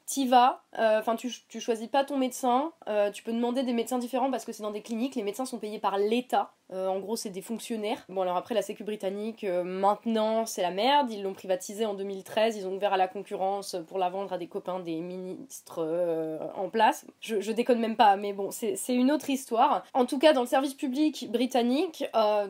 t'y 0.07 0.27
vas, 0.29 0.63
enfin 0.79 1.17
tu, 1.17 1.31
tu 1.49 1.61
choisis 1.61 1.89
pas 1.89 2.05
ton 2.05 2.17
médecin, 2.17 2.73
tu 3.13 3.23
peux 3.23 3.33
demander 3.33 3.63
des 3.63 3.73
médecins 3.73 3.99
différents 3.99 4.31
parce 4.31 4.45
que 4.45 4.53
c'est 4.53 4.63
dans 4.63 4.71
des 4.71 4.83
cliniques, 4.83 5.15
les 5.17 5.23
médecins 5.23 5.45
sont 5.45 5.59
payés 5.59 5.79
par 5.79 5.99
l'État. 5.99 6.53
Euh, 6.73 6.89
en 6.89 6.99
gros, 6.99 7.15
c'est 7.15 7.31
des 7.31 7.43
fonctionnaires. 7.43 8.05
Bon, 8.09 8.23
alors 8.23 8.37
après, 8.37 8.55
la 8.55 8.63
Sécu 8.63 8.83
britannique, 8.83 9.45
euh, 9.45 9.63
maintenant, 9.63 10.47
c'est 10.47 10.63
la 10.63 10.73
merde. 10.73 11.11
Ils 11.13 11.23
l'ont 11.23 11.35
privatisée 11.35 11.87
en 11.87 11.95
2013. 11.95 12.57
Ils 12.57 12.67
ont 12.67 12.75
ouvert 12.75 12.93
à 12.93 12.97
la 12.97 13.07
concurrence 13.07 13.77
pour 13.87 13.99
la 13.99 14.09
vendre 14.09 14.33
à 14.33 14.39
des 14.39 14.49
copains 14.49 14.81
des 14.81 15.01
ministres 15.01 15.85
euh, 15.87 16.39
en 16.57 16.69
place. 16.69 17.07
Je, 17.21 17.41
je, 17.41 17.53
déconne 17.53 17.79
même 17.79 17.97
pas, 17.97 18.17
mais 18.17 18.33
bon, 18.33 18.51
c'est 18.51 18.77
une 18.89 19.13
autre 19.13 19.31
histoire. 19.31 19.85
En 19.95 20.07
tout 20.07 20.19
cas, 20.19 20.33
dans 20.33 20.41
le 20.41 20.47
service 20.47 20.75
public 20.75 21.31
britannique, 21.31 22.05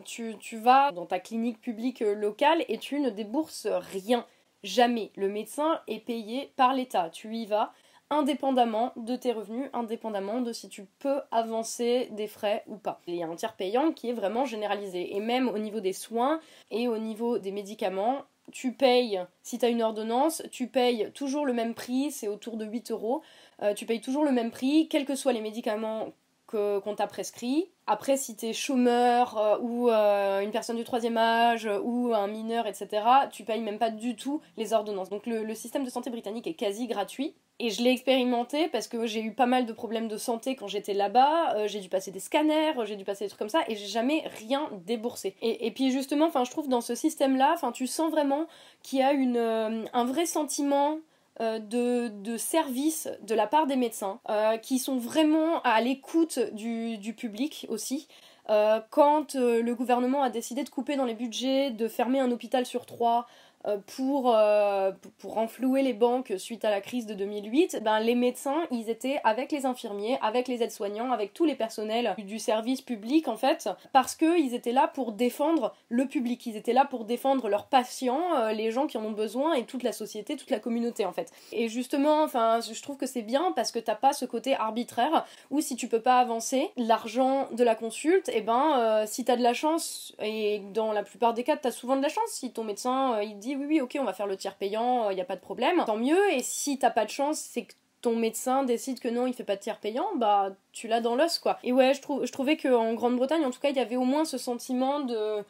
tu, 0.04 0.36
tu 0.38 0.56
vas 0.56 0.90
dans 0.92 1.06
ta 1.06 1.20
clinique 1.20 1.60
publique 1.60 2.00
locale 2.00 2.64
et 2.68 2.78
tu 2.78 2.98
ne 3.00 3.10
débourses 3.10 3.66
rien. 3.66 4.25
Jamais. 4.62 5.12
Le 5.16 5.28
médecin 5.28 5.80
est 5.86 6.00
payé 6.00 6.52
par 6.56 6.75
l'État. 6.75 7.10
Tu 7.10 7.34
y 7.34 7.46
vas 7.46 7.72
indépendamment 8.10 8.92
de 8.96 9.16
tes 9.16 9.32
revenus, 9.32 9.68
indépendamment 9.72 10.40
de 10.40 10.52
si 10.52 10.68
tu 10.68 10.86
peux 10.98 11.20
avancer 11.30 12.08
des 12.12 12.28
frais 12.28 12.62
ou 12.66 12.76
pas. 12.76 13.00
Il 13.06 13.16
y 13.16 13.22
a 13.22 13.26
un 13.26 13.34
tiers 13.34 13.56
payant 13.56 13.92
qui 13.92 14.10
est 14.10 14.12
vraiment 14.12 14.44
généralisé. 14.44 15.16
Et 15.16 15.20
même 15.20 15.48
au 15.48 15.58
niveau 15.58 15.80
des 15.80 15.92
soins 15.92 16.40
et 16.70 16.88
au 16.88 16.98
niveau 16.98 17.38
des 17.38 17.50
médicaments, 17.50 18.22
tu 18.52 18.72
payes, 18.72 19.20
si 19.42 19.58
tu 19.58 19.64
as 19.64 19.68
une 19.68 19.82
ordonnance, 19.82 20.42
tu 20.52 20.68
payes 20.68 21.10
toujours 21.14 21.46
le 21.46 21.52
même 21.52 21.75
prix, 21.75 22.12
c'est 22.12 22.28
autour 22.28 22.56
de 22.56 22.64
8 22.64 22.92
euros. 22.92 23.22
Euh, 23.62 23.75
tu 23.75 23.86
payes 23.86 24.00
toujours 24.00 24.25
le 24.25 24.30
même 24.30 24.52
prix, 24.52 24.88
quels 24.88 25.04
que 25.04 25.16
soient 25.16 25.32
les 25.32 25.40
médicaments 25.40 26.12
qu'on 26.46 26.94
t'a 26.96 27.08
prescrits. 27.08 27.68
Après, 27.88 28.16
si 28.16 28.35
t'es 28.35 28.52
chômeur 28.52 29.38
euh, 29.38 29.59
ou 29.61 29.88
euh, 29.88 30.40
une 30.40 30.50
personne 30.50 30.76
du 30.76 30.83
troisième 30.83 31.16
âge 31.16 31.69
ou 31.85 32.12
un 32.12 32.26
mineur, 32.26 32.66
etc., 32.66 32.88
tu 33.31 33.45
payes 33.45 33.61
même 33.61 33.78
pas 33.78 33.90
du 33.90 34.16
tout 34.16 34.40
les 34.57 34.73
ordonnances. 34.73 35.09
Donc 35.09 35.26
le, 35.26 35.55
système 35.55 35.85
de 35.85 35.90
santé 35.90 36.11
britannique 36.11 36.47
est 36.47 36.55
quasi 36.55 36.87
gratuit. 36.88 37.35
Et 37.59 37.71
je 37.71 37.83
l'ai 37.83 37.90
expérimenté 37.90 38.69
parce 38.69 38.87
que 38.87 39.07
j'ai 39.07 39.23
eu 39.23 39.33
pas 39.33 39.47
mal 39.47 39.64
de 39.64 39.73
problèmes 39.73 40.09
de 40.09 40.19
santé 40.19 40.57
quand 40.57 40.66
j'étais 40.66 40.93
là-bas. 40.93 41.55
Euh, 41.55 41.69
j'ai 41.69 41.81
dû 41.81 41.88
passer 41.88 42.11
des 42.11 42.21
scanners, 42.21 42.75
j'ai 42.85 42.97
dû 42.97 43.05
passer 43.05 43.25
des 43.25 43.28
trucs 43.28 43.38
comme 43.38 43.49
ça, 43.49 43.62
et 43.69 43.76
j'ai 43.76 43.87
jamais 43.87 44.25
rien 44.40 44.69
déboursé. 44.85 45.37
Et, 45.40 45.71
puis 45.71 45.90
justement, 45.90 46.26
enfin, 46.26 46.45
je 46.45 46.50
trouve 46.50 46.69
dans 46.69 46.83
ce 46.83 46.95
système-là, 46.95 47.52
enfin, 47.55 47.73
tu 47.73 47.87
sens 47.87 48.11
vraiment 48.11 48.47
qu'il 48.83 48.99
y 48.99 49.02
a 49.02 49.11
un 49.11 50.05
vrai 50.05 50.26
sentiment 50.26 50.93
euh, 50.95 51.15
de, 51.40 52.09
de 52.09 52.37
services 52.37 53.09
de 53.23 53.35
la 53.35 53.47
part 53.47 53.66
des 53.66 53.76
médecins 53.76 54.21
euh, 54.28 54.57
qui 54.57 54.78
sont 54.78 54.97
vraiment 54.97 55.61
à 55.62 55.81
l'écoute 55.81 56.38
du, 56.52 56.99
du, 56.99 57.12
public 57.12 57.66
aussi. 57.69 58.09
Euh, 58.49 58.81
quand 58.90 59.35
le 59.35 59.73
gouvernement 59.75 60.23
a 60.23 60.31
décidé 60.31 60.64
de 60.64 60.71
couper 60.71 60.97
dans 60.97 61.05
les 61.05 61.14
budgets, 61.14 61.71
de 61.71 61.88
fermer 61.88 62.21
un 62.21 62.31
hôpital 62.31 62.64
sur 62.64 62.87
trois, 62.87 63.26
euh, 63.26 63.55
pour, 63.96 64.32
euh, 64.37 64.92
pour 65.18 65.35
renflouer 65.35 65.82
les 65.82 65.92
banques 65.92 66.32
suite 66.38 66.64
à 66.64 66.70
la 66.70 66.80
crise 66.80 67.04
de 67.06 67.14
2008, 67.14 67.80
ben, 67.82 67.99
les 67.99 68.14
médecins, 68.14 68.62
ils 68.70 68.88
étaient 68.88 69.20
avec 69.25 69.50
les 69.50 69.66
infirmiers, 69.66 70.18
avec 70.23 70.46
les 70.46 70.62
aides-soignants, 70.62 71.11
avec 71.11 71.35
tous 71.35 71.44
les 71.44 71.56
personnels 71.56 72.14
du 72.18 72.38
service 72.38 72.80
public 72.80 73.26
en 73.26 73.37
fait, 73.37 73.68
parce 73.92 74.14
qu'ils 74.14 74.54
étaient 74.54 74.73
là 74.73 74.87
pour 74.87 75.12
défendre 75.12 75.75
le 75.88 76.06
public, 76.06 76.46
ils 76.46 76.56
étaient 76.56 76.73
là 76.73 76.85
pour 76.85 77.04
défendre 77.04 77.49
leurs 77.49 77.66
patients, 77.66 78.37
euh, 78.37 78.52
les 78.52 78.70
gens 78.70 78.87
qui 78.87 78.99
en 78.99 79.04
ont 79.04 79.11
besoin 79.11 79.54
et 79.54 79.64
toute 79.64 79.82
la 79.82 79.92
société, 79.92 80.37
toute 80.37 80.50
la 80.50 80.61
communauté 80.61 81.04
en 81.04 81.12
fait. 81.12 81.32
Et 81.52 81.68
justement, 81.68 82.23
enfin, 82.23 82.61
je 82.61 82.80
trouve 82.82 82.96
que 82.96 83.06
c'est 83.06 83.23
bien 83.23 83.52
parce 83.56 83.73
que 83.73 83.80
t'as 83.80 83.96
pas 83.96 84.12
ce 84.12 84.25
côté 84.26 84.54
arbitraire 84.54 85.26
où 85.50 85.61
si 85.61 85.75
tu 85.75 85.88
peux 85.88 86.00
pas 86.00 86.20
avancer 86.20 86.70
l'argent 86.76 87.49
de 87.50 87.64
la 87.64 87.75
consulte, 87.75 88.28
et 88.28 88.35
eh 88.37 88.40
ben 88.42 89.04
si 89.06 89.25
t'as 89.25 89.37
de 89.37 89.42
la 89.42 89.54
chance, 89.54 90.14
et 90.23 90.61
dans 90.73 90.92
la 90.92 91.02
plupart 91.02 91.35
des 91.35 91.42
cas 91.42 91.56
t'as 91.56 91.73
souvent 91.73 91.96
de 91.96 92.02
la 92.02 92.08
chance, 92.08 92.28
si 92.28 92.52
ton 92.52 92.62
médecin 92.62 93.20
il 93.23 93.38
dit 93.38 93.55
oui, 93.58 93.66
oui, 93.66 93.80
ok, 93.80 93.96
on 94.00 94.04
va 94.04 94.12
faire 94.12 94.26
le 94.26 94.36
tiers 94.36 94.54
payant, 94.54 95.08
il 95.08 95.12
euh, 95.12 95.14
n'y 95.14 95.20
a 95.20 95.25
pas 95.25 95.36
de 95.36 95.40
problème, 95.40 95.82
tant 95.86 95.96
mieux. 95.96 96.32
Et 96.32 96.42
si 96.42 96.78
t'as 96.78 96.90
pas 96.90 97.04
de 97.04 97.10
chance, 97.10 97.38
c'est 97.38 97.62
que 97.62 97.75
ton 98.02 98.14
médecin 98.14 98.62
décide 98.62 99.00
que 99.00 99.08
non, 99.08 99.26
il 99.26 99.34
fait 99.34 99.44
pas 99.44 99.56
de 99.56 99.60
tiers 99.60 99.78
payant, 99.78 100.06
bah 100.16 100.50
tu 100.72 100.86
l'as 100.88 101.00
dans 101.00 101.16
l'os, 101.16 101.38
quoi. 101.38 101.58
Et 101.64 101.72
ouais, 101.72 101.92
je, 101.94 102.00
je 102.26 102.32
trouvais 102.32 102.56
qu'en 102.56 102.94
Grande-Bretagne, 102.94 103.44
en 103.44 103.50
tout 103.50 103.60
cas, 103.60 103.70
il 103.70 103.76
y 103.76 103.80
avait 103.80 103.96
au 103.96 104.04
moins 104.04 104.25
ce 104.25 104.38
sentiment 104.38 105.00
de 105.00 105.44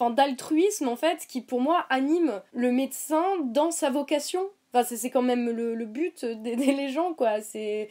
enfin 0.00 0.10
d'altruisme 0.10 0.88
en 0.88 0.96
fait 0.96 1.26
qui 1.28 1.42
pour 1.42 1.60
moi 1.60 1.84
anime 1.90 2.40
le 2.52 2.72
médecin 2.72 3.22
dans 3.44 3.70
sa 3.70 3.90
vocation 3.90 4.40
enfin 4.72 4.84
c'est 4.84 5.10
quand 5.10 5.22
même 5.22 5.50
le, 5.50 5.84
but 5.84 6.24
d'aider 6.24 6.72
les 6.72 6.88
gens 6.88 7.12
quoi 7.12 7.40
c'est 7.42 7.90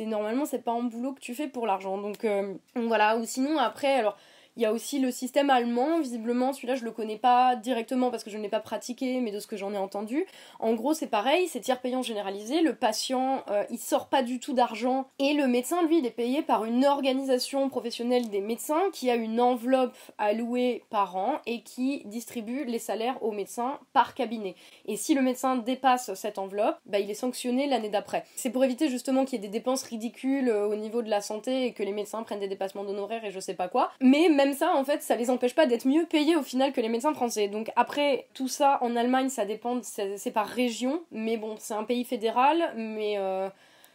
normalement 0.00 0.44
c'est 0.44 0.62
pas 0.62 0.72
un 0.72 0.82
boulot 0.82 1.12
que 1.12 1.20
tu 1.20 1.34
fais 1.34 1.46
pour 1.46 1.66
l'argent 1.66 1.98
donc 1.98 2.24
euh, 2.24 2.54
voilà 2.74 3.16
ou 3.16 3.24
sinon 3.24 3.58
après 3.58 3.94
alors 3.94 4.16
il 4.56 4.62
y 4.62 4.66
a 4.66 4.72
aussi 4.72 4.98
le 4.98 5.10
système 5.10 5.50
allemand, 5.50 6.00
visiblement, 6.00 6.52
celui-là 6.52 6.74
je 6.74 6.84
le 6.84 6.90
connais 6.90 7.18
pas 7.18 7.56
directement 7.56 8.10
parce 8.10 8.24
que 8.24 8.30
je 8.30 8.38
ne 8.38 8.42
l'ai 8.42 8.48
pas 8.48 8.60
pratiqué, 8.60 9.20
mais 9.20 9.30
de 9.30 9.40
ce 9.40 9.46
que 9.46 9.56
j'en 9.56 9.72
ai 9.72 9.78
entendu. 9.78 10.26
En 10.60 10.74
gros, 10.74 10.94
c'est 10.94 11.06
pareil, 11.06 11.48
c'est 11.48 11.60
tiers 11.60 11.80
payant 11.80 12.02
généralisé, 12.02 12.62
le 12.62 12.74
patient 12.74 13.44
euh, 13.50 13.64
il 13.70 13.78
sort 13.78 14.08
pas 14.08 14.22
du 14.22 14.40
tout 14.40 14.52
d'argent 14.52 15.06
et 15.18 15.34
le 15.34 15.46
médecin 15.46 15.82
lui 15.86 15.98
il 15.98 16.06
est 16.06 16.10
payé 16.10 16.42
par 16.42 16.64
une 16.64 16.84
organisation 16.84 17.68
professionnelle 17.68 18.28
des 18.28 18.40
médecins 18.40 18.82
qui 18.92 19.10
a 19.10 19.14
une 19.14 19.40
enveloppe 19.40 19.96
allouée 20.18 20.84
par 20.90 21.16
an 21.16 21.40
et 21.46 21.62
qui 21.62 22.02
distribue 22.06 22.64
les 22.64 22.78
salaires 22.78 23.22
aux 23.22 23.32
médecins 23.32 23.78
par 23.92 24.14
cabinet. 24.14 24.54
Et 24.86 24.96
si 24.96 25.14
le 25.14 25.22
médecin 25.22 25.56
dépasse 25.56 26.14
cette 26.14 26.38
enveloppe, 26.38 26.78
bah, 26.86 26.98
il 26.98 27.10
est 27.10 27.14
sanctionné 27.14 27.66
l'année 27.66 27.88
d'après. 27.88 28.24
C'est 28.36 28.50
pour 28.50 28.64
éviter 28.64 28.88
justement 28.88 29.24
qu'il 29.24 29.40
y 29.40 29.44
ait 29.44 29.48
des 29.48 29.52
dépenses 29.52 29.82
ridicules 29.82 30.48
euh, 30.48 30.66
au 30.66 30.76
niveau 30.76 31.02
de 31.02 31.10
la 31.10 31.20
santé 31.20 31.66
et 31.66 31.72
que 31.72 31.82
les 31.82 31.92
médecins 31.92 32.22
prennent 32.22 32.40
des 32.40 32.48
dépassements 32.48 32.84
d'honoraires 32.84 33.24
et 33.24 33.30
je 33.30 33.40
sais 33.40 33.54
pas 33.54 33.68
quoi. 33.68 33.90
Mais 34.00 34.28
ça, 34.52 34.74
en 34.74 34.84
fait, 34.84 35.02
ça 35.02 35.16
les 35.16 35.30
empêche 35.30 35.54
pas 35.54 35.66
d'être 35.66 35.86
mieux 35.86 36.06
payés 36.06 36.36
au 36.36 36.42
final 36.42 36.72
que 36.72 36.80
les 36.80 36.88
médecins 36.88 37.14
français. 37.14 37.48
Donc 37.48 37.70
après, 37.76 38.26
tout 38.34 38.48
ça 38.48 38.78
en 38.82 38.96
Allemagne, 38.96 39.28
ça 39.28 39.44
dépend, 39.44 39.80
c'est 39.82 40.30
par 40.32 40.46
région, 40.46 41.02
mais 41.10 41.36
bon, 41.36 41.56
c'est 41.58 41.74
un 41.74 41.84
pays 41.84 42.04
fédéral, 42.04 42.72
mais 42.76 43.18
euh, 43.18 43.48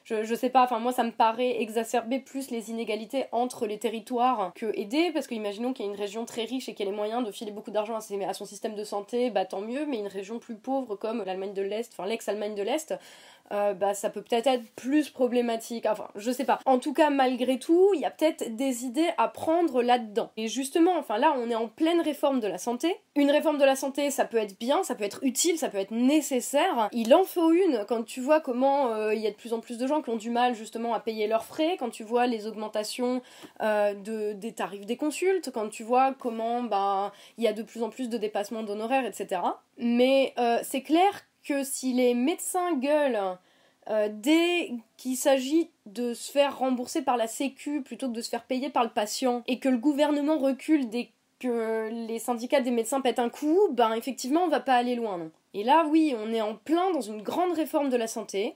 je, 0.03 0.35
sais 0.35 0.49
pas, 0.49 0.63
enfin 0.63 0.79
moi 0.79 0.91
ça 0.91 1.03
me 1.03 1.11
paraît 1.11 1.61
exacerber 1.61 2.19
plus 2.19 2.49
les 2.49 2.71
inégalités 2.71 3.25
entre 3.31 3.67
les 3.67 3.77
territoires 3.77 4.51
que 4.55 4.71
aider, 4.77 5.11
parce 5.13 5.27
que 5.27 5.35
imaginons 5.35 5.73
qu'il 5.73 5.85
y 5.85 5.87
a 5.87 5.91
une 5.91 5.97
région 5.97 6.25
très 6.25 6.45
riche 6.45 6.67
et 6.69 6.73
qu'elle 6.73 6.87
a 6.87 6.91
les 6.91 6.97
moyens 6.97 7.25
de 7.25 7.31
filer 7.31 7.51
beaucoup 7.51 7.71
d'argent 7.71 7.95
à, 7.95 8.33
son 8.33 8.45
système 8.45 8.75
de 8.75 8.83
santé, 8.83 9.29
bah 9.29 9.45
tant 9.45 9.61
mieux, 9.61 9.85
mais 9.85 9.99
une 9.99 10.07
région 10.07 10.39
plus 10.39 10.55
pauvre 10.55 10.95
comme 10.95 11.23
l'Allemagne 11.23 11.53
de 11.53 11.61
l'Est, 11.61 11.93
enfin 11.93 12.07
l'ex-Allemagne 12.07 12.55
de 12.55 12.63
l'Est, 12.63 12.95
euh, 13.51 13.73
bah, 13.73 13.93
ça 13.93 14.09
peut 14.09 14.21
peut-être 14.21 14.47
être 14.47 14.63
plus 14.75 15.09
problématique. 15.09 15.85
Enfin, 15.85 16.07
je 16.15 16.31
sais 16.31 16.45
pas. 16.45 16.59
En 16.65 16.79
tout 16.79 16.93
cas, 16.93 17.09
malgré 17.09 17.59
tout, 17.59 17.91
il 17.93 18.01
y 18.01 18.05
a 18.05 18.11
peut-être 18.11 18.55
des 18.55 18.85
idées 18.85 19.09
à 19.17 19.27
prendre 19.27 19.81
là-dedans. 19.81 20.31
Et 20.37 20.47
justement, 20.47 20.97
enfin 20.97 21.17
là, 21.17 21.33
on 21.37 21.49
est 21.49 21.55
en 21.55 21.67
pleine 21.67 22.01
réforme 22.01 22.39
de 22.39 22.47
la 22.47 22.57
santé. 22.57 22.95
Une 23.15 23.29
réforme 23.29 23.57
de 23.57 23.65
la 23.65 23.75
santé, 23.75 24.09
ça 24.09 24.25
peut 24.25 24.37
être 24.37 24.57
bien, 24.57 24.83
ça 24.83 24.95
peut 24.95 25.03
être 25.03 25.23
utile, 25.23 25.57
ça 25.57 25.69
peut 25.69 25.77
être 25.77 25.91
nécessaire. 25.91 26.89
Il 26.93 27.13
en 27.13 27.23
faut 27.23 27.51
une 27.51 27.85
quand 27.87 28.03
tu 28.03 28.21
vois 28.21 28.39
comment 28.39 28.93
euh, 28.93 29.13
il 29.13 29.21
y 29.21 29.27
a 29.27 29.31
de 29.31 29.35
plus 29.35 29.53
en 29.53 29.59
plus 29.59 29.77
de 29.77 29.85
gens 29.85 30.01
qui 30.01 30.09
ont 30.09 30.15
du 30.15 30.29
mal 30.29 30.55
justement 30.55 30.93
à 30.93 30.99
payer 30.99 31.27
leurs 31.27 31.45
frais, 31.45 31.75
quand 31.77 31.89
tu 31.89 32.03
vois 32.03 32.27
les 32.27 32.47
augmentations 32.47 33.21
euh, 33.61 33.93
de, 33.93 34.33
des 34.33 34.53
tarifs 34.53 34.85
des 34.85 34.97
consultes, 34.97 35.51
quand 35.51 35.69
tu 35.69 35.83
vois 35.83 36.13
comment 36.17 36.63
bah, 36.63 37.11
il 37.37 37.43
y 37.43 37.47
a 37.47 37.53
de 37.53 37.63
plus 37.63 37.83
en 37.83 37.89
plus 37.89 38.09
de 38.09 38.17
dépassements 38.17 38.63
d'honoraires, 38.63 39.05
etc. 39.05 39.41
Mais 39.77 40.33
c'est 40.63 40.81
clair 40.81 41.25
que 41.43 41.63
si 41.63 41.93
les 41.93 42.13
médecins 42.13 42.75
gueulent 42.77 43.37
euh, 43.89 44.09
dès 44.11 44.73
qu'il 44.97 45.17
s'agit 45.17 45.69
de 45.85 46.13
se 46.13 46.31
faire 46.31 46.59
rembourser 46.59 47.01
par 47.01 47.17
la 47.17 47.27
Sécu 47.27 47.81
plutôt 47.81 48.09
que 48.09 48.15
de 48.15 48.21
se 48.21 48.29
faire 48.29 48.43
payer 48.43 48.69
par 48.69 48.83
le 48.83 48.89
patient 48.89 49.43
et 49.47 49.59
que 49.59 49.69
le 49.69 49.77
gouvernement 49.77 50.37
recule 50.37 50.89
dès 50.89 51.09
que 51.39 51.89
les 52.07 52.19
syndicats 52.19 52.61
des 52.61 52.69
médecins 52.69 53.01
pètent 53.01 53.17
un 53.17 53.29
coup, 53.29 53.57
ben 53.71 53.93
effectivement 53.93 54.43
on 54.43 54.49
va 54.49 54.59
pas 54.59 54.75
aller 54.75 54.95
loin 54.95 55.17
non. 55.17 55.31
Et 55.55 55.63
là 55.63 55.85
oui, 55.89 56.15
on 56.15 56.31
est 56.31 56.41
en 56.41 56.55
plein 56.55 56.91
dans 56.91 57.01
une 57.01 57.23
grande 57.23 57.53
réforme 57.53 57.89
de 57.89 57.97
la 57.97 58.07
santé. 58.07 58.55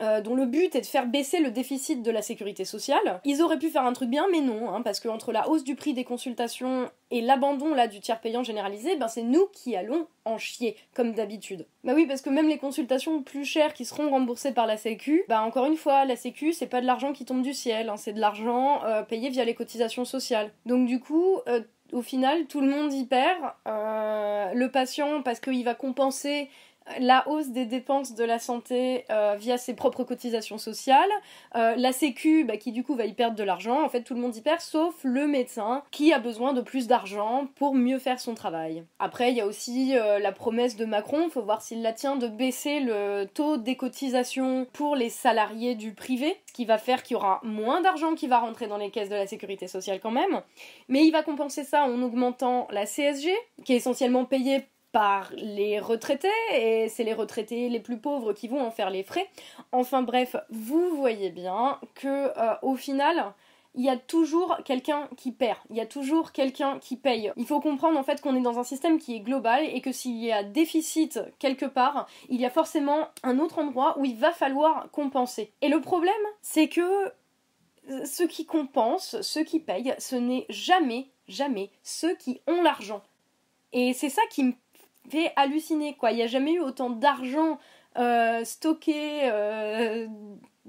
Euh, 0.00 0.20
dont 0.20 0.34
le 0.34 0.46
but 0.46 0.74
est 0.74 0.80
de 0.80 0.86
faire 0.86 1.06
baisser 1.06 1.38
le 1.40 1.50
déficit 1.50 2.02
de 2.02 2.10
la 2.10 2.22
sécurité 2.22 2.64
sociale. 2.64 3.20
Ils 3.24 3.42
auraient 3.42 3.58
pu 3.58 3.68
faire 3.68 3.84
un 3.84 3.92
truc 3.92 4.08
bien, 4.08 4.26
mais 4.32 4.40
non, 4.40 4.70
hein, 4.70 4.82
parce 4.82 5.00
que 5.00 5.08
entre 5.08 5.32
la 5.32 5.48
hausse 5.48 5.64
du 5.64 5.74
prix 5.74 5.92
des 5.92 6.04
consultations 6.04 6.90
et 7.10 7.20
l'abandon 7.20 7.74
là 7.74 7.86
du 7.88 8.00
tiers 8.00 8.20
payant 8.20 8.42
généralisé, 8.42 8.96
ben 8.96 9.08
c'est 9.08 9.22
nous 9.22 9.46
qui 9.52 9.76
allons 9.76 10.06
en 10.24 10.38
chier, 10.38 10.76
comme 10.94 11.12
d'habitude. 11.12 11.66
Bah 11.84 11.92
oui, 11.94 12.06
parce 12.06 12.22
que 12.22 12.30
même 12.30 12.48
les 12.48 12.58
consultations 12.58 13.22
plus 13.22 13.44
chères 13.44 13.74
qui 13.74 13.84
seront 13.84 14.10
remboursées 14.10 14.52
par 14.52 14.66
la 14.66 14.76
Sécu, 14.76 15.24
bah 15.28 15.42
encore 15.42 15.66
une 15.66 15.76
fois, 15.76 16.04
la 16.04 16.16
Sécu 16.16 16.52
c'est 16.52 16.66
pas 16.66 16.80
de 16.80 16.86
l'argent 16.86 17.12
qui 17.12 17.24
tombe 17.24 17.42
du 17.42 17.52
ciel, 17.52 17.88
hein, 17.88 17.96
c'est 17.96 18.12
de 18.12 18.20
l'argent 18.20 18.82
euh, 18.84 19.02
payé 19.02 19.28
via 19.28 19.44
les 19.44 19.54
cotisations 19.54 20.06
sociales. 20.06 20.50
Donc 20.64 20.86
du 20.86 21.00
coup, 21.00 21.38
euh, 21.48 21.60
au 21.92 22.02
final, 22.02 22.46
tout 22.46 22.62
le 22.62 22.68
monde 22.68 22.92
y 22.92 23.04
perd. 23.04 23.42
le 23.66 24.66
patient, 24.68 25.22
parce 25.22 25.40
qu'il 25.40 25.62
va 25.64 25.74
compenser 25.74 26.48
la 26.98 27.28
hausse 27.28 27.48
des 27.48 27.66
dépenses 27.66 28.14
de 28.14 28.24
la 28.24 28.38
santé 28.38 29.04
euh, 29.10 29.36
via 29.38 29.58
ses 29.58 29.74
propres 29.74 30.04
cotisations 30.04 30.58
sociales, 30.58 31.10
euh, 31.54 31.74
la 31.76 31.92
Sécu 31.92 32.44
bah, 32.44 32.56
qui 32.56 32.72
du 32.72 32.84
coup 32.84 32.94
va 32.94 33.06
y 33.06 33.12
perdre 33.12 33.36
de 33.36 33.42
l'argent, 33.42 33.82
en 33.82 33.88
fait 33.88 34.02
tout 34.02 34.14
le 34.14 34.20
monde 34.20 34.36
y 34.36 34.40
perd 34.40 34.60
sauf 34.60 34.94
le 35.02 35.26
médecin 35.26 35.82
qui 35.90 36.12
a 36.12 36.18
besoin 36.18 36.52
de 36.52 36.60
plus 36.60 36.86
d'argent 36.86 37.46
pour 37.56 37.74
mieux 37.74 37.98
faire 37.98 38.20
son 38.20 38.34
travail. 38.34 38.84
Après 38.98 39.30
il 39.30 39.36
y 39.36 39.40
a 39.40 39.46
aussi 39.46 39.96
euh, 39.96 40.18
la 40.18 40.32
promesse 40.32 40.76
de 40.76 40.84
Macron, 40.84 41.28
faut 41.30 41.42
voir 41.42 41.62
s'il 41.62 41.82
la 41.82 41.92
tient, 41.92 42.16
de 42.16 42.28
baisser 42.28 42.80
le 42.80 43.24
taux 43.32 43.56
des 43.56 43.76
cotisations 43.76 44.66
pour 44.72 44.96
les 44.96 45.10
salariés 45.10 45.74
du 45.74 45.92
privé, 45.94 46.36
ce 46.46 46.52
qui 46.52 46.64
va 46.64 46.78
faire 46.78 47.02
qu'il 47.02 47.14
y 47.14 47.16
aura 47.16 47.40
moins 47.42 47.80
d'argent 47.80 48.14
qui 48.14 48.26
va 48.26 48.38
rentrer 48.38 48.66
dans 48.66 48.76
les 48.78 48.90
caisses 48.90 49.08
de 49.08 49.14
la 49.14 49.26
sécurité 49.26 49.68
sociale 49.68 50.00
quand 50.00 50.10
même, 50.10 50.42
mais 50.88 51.04
il 51.04 51.10
va 51.10 51.22
compenser 51.22 51.64
ça 51.64 51.84
en 51.84 52.02
augmentant 52.02 52.66
la 52.70 52.86
CSG, 52.86 53.30
qui 53.64 53.72
est 53.72 53.76
essentiellement 53.76 54.24
payée 54.24 54.64
par 54.92 55.32
les 55.36 55.80
retraités, 55.80 56.28
et 56.54 56.88
c'est 56.88 57.04
les 57.04 57.14
retraités 57.14 57.68
les 57.68 57.80
plus 57.80 57.98
pauvres 57.98 58.32
qui 58.32 58.46
vont 58.48 58.60
en 58.60 58.70
faire 58.70 58.90
les 58.90 59.02
frais. 59.02 59.28
Enfin 59.72 60.02
bref, 60.02 60.36
vous 60.50 60.94
voyez 60.96 61.30
bien 61.30 61.78
que 61.94 62.08
euh, 62.08 62.54
au 62.62 62.76
final, 62.76 63.32
il 63.74 63.84
y 63.84 63.88
a 63.88 63.96
toujours 63.96 64.58
quelqu'un 64.64 65.08
qui 65.16 65.32
perd, 65.32 65.58
il 65.70 65.76
y 65.76 65.80
a 65.80 65.86
toujours 65.86 66.32
quelqu'un 66.32 66.78
qui 66.78 66.96
paye. 66.96 67.32
Il 67.36 67.46
faut 67.46 67.60
comprendre 67.60 67.98
en 67.98 68.02
fait 68.02 68.20
qu'on 68.20 68.36
est 68.36 68.42
dans 68.42 68.58
un 68.58 68.64
système 68.64 68.98
qui 68.98 69.16
est 69.16 69.20
global 69.20 69.64
et 69.64 69.80
que 69.80 69.92
s'il 69.92 70.16
y 70.22 70.30
a 70.30 70.42
déficit 70.42 71.20
quelque 71.38 71.64
part, 71.64 72.06
il 72.28 72.40
y 72.40 72.44
a 72.44 72.50
forcément 72.50 73.08
un 73.22 73.38
autre 73.38 73.58
endroit 73.58 73.98
où 73.98 74.04
il 74.04 74.16
va 74.16 74.32
falloir 74.32 74.90
compenser. 74.90 75.52
Et 75.62 75.68
le 75.68 75.80
problème, 75.80 76.12
c'est 76.42 76.68
que 76.68 77.06
euh, 77.90 78.04
ceux 78.04 78.26
qui 78.26 78.44
compensent, 78.44 79.22
ceux 79.22 79.42
qui 79.42 79.58
payent, 79.58 79.94
ce 79.98 80.16
n'est 80.16 80.44
jamais, 80.50 81.08
jamais 81.26 81.70
ceux 81.82 82.14
qui 82.14 82.40
ont 82.46 82.62
l'argent. 82.62 83.02
Et 83.72 83.94
c'est 83.94 84.10
ça 84.10 84.22
qui 84.30 84.44
me 84.44 84.52
fait 85.08 85.32
halluciner 85.36 85.94
quoi. 85.96 86.12
Il 86.12 86.16
n'y 86.16 86.22
a 86.22 86.26
jamais 86.26 86.54
eu 86.54 86.60
autant 86.60 86.90
d'argent 86.90 87.58
euh, 87.98 88.44
stocké 88.44 89.22
euh, 89.24 90.06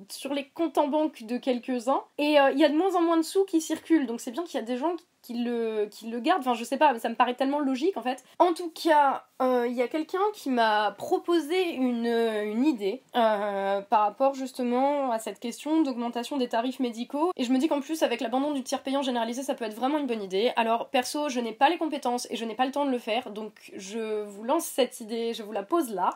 sur 0.10 0.34
les 0.34 0.50
comptes 0.50 0.78
en 0.78 0.88
banque 0.88 1.24
de 1.24 1.38
quelques-uns. 1.38 2.04
Et 2.18 2.40
euh, 2.40 2.52
il 2.52 2.60
y 2.60 2.66
a 2.66 2.70
de 2.70 2.76
moins 2.76 2.96
en 2.96 3.02
moins 3.02 3.18
de 3.18 3.22
sous 3.22 3.46
qui 3.46 3.62
circulent. 3.62 4.08
Donc 4.08 4.22
c'est 4.22 4.32
bien 4.32 4.44
qu'il 4.44 4.60
y 4.60 4.64
a 4.64 4.66
des 4.66 4.78
gens 4.78 4.96
qu'il 5.24 5.46
le, 5.46 5.90
le 6.06 6.20
garde. 6.20 6.42
Enfin, 6.42 6.54
je 6.54 6.64
sais 6.64 6.78
pas, 6.78 7.00
ça 7.00 7.10
me 7.10 7.16
paraît 7.16 7.34
tellement 7.34 7.60
logique 7.60 7.98
en 7.98 8.04
fait. 8.04 8.24
En 8.38 8.54
tout 8.54 8.70
cas, 8.70 9.24
euh, 9.42 9.66
il 9.68 9.74
y 9.74 9.82
a 9.82 9.88
quelqu'un 9.88 10.20
qui 10.34 10.50
m'a 10.50 10.92
proposé 10.98 11.72
une, 11.72 12.06
une 12.06 12.66
idée 12.66 13.02
euh, 13.16 13.82
par 13.82 14.02
rapport 14.02 14.36
justement 14.36 15.12
à 15.12 15.20
cette 15.20 15.40
question 15.40 15.82
d'augmentation 15.82 16.38
des 16.38 16.50
tarifs 16.50 16.80
médicaux. 16.80 17.32
Et 17.38 17.44
je 17.44 17.52
me 17.52 17.58
dis 17.58 17.68
qu'en 17.68 17.82
plus, 17.82 18.04
avec 18.04 18.22
l'abandon 18.22 18.52
du 18.52 18.64
tiers 18.64 18.84
payant 18.84 19.02
généralisé, 19.02 19.42
ça 19.42 19.56
peut 19.56 19.66
être 19.66 19.76
vraiment 19.76 19.98
une 19.98 20.08
bonne 20.08 20.22
idée. 20.22 20.52
Alors, 20.56 20.90
perso, 20.90 21.30
je 21.30 21.40
n'ai 21.40 21.54
pas 21.54 21.70
les 21.70 21.78
compétences 21.78 22.28
et 22.30 22.36
je 22.36 22.46
n'ai 22.46 22.56
pas 22.56 22.66
le 22.66 22.72
temps 22.72 22.86
de 22.86 22.92
le 22.92 23.00
faire, 23.00 23.32
donc 23.32 23.72
je 23.76 24.24
vous 24.24 24.44
lance 24.44 24.66
cette 24.66 25.00
idée, 25.00 25.34
je 25.34 25.42
vous 25.42 25.54
la 25.54 25.64
pose 25.64 25.90
là. 25.90 26.12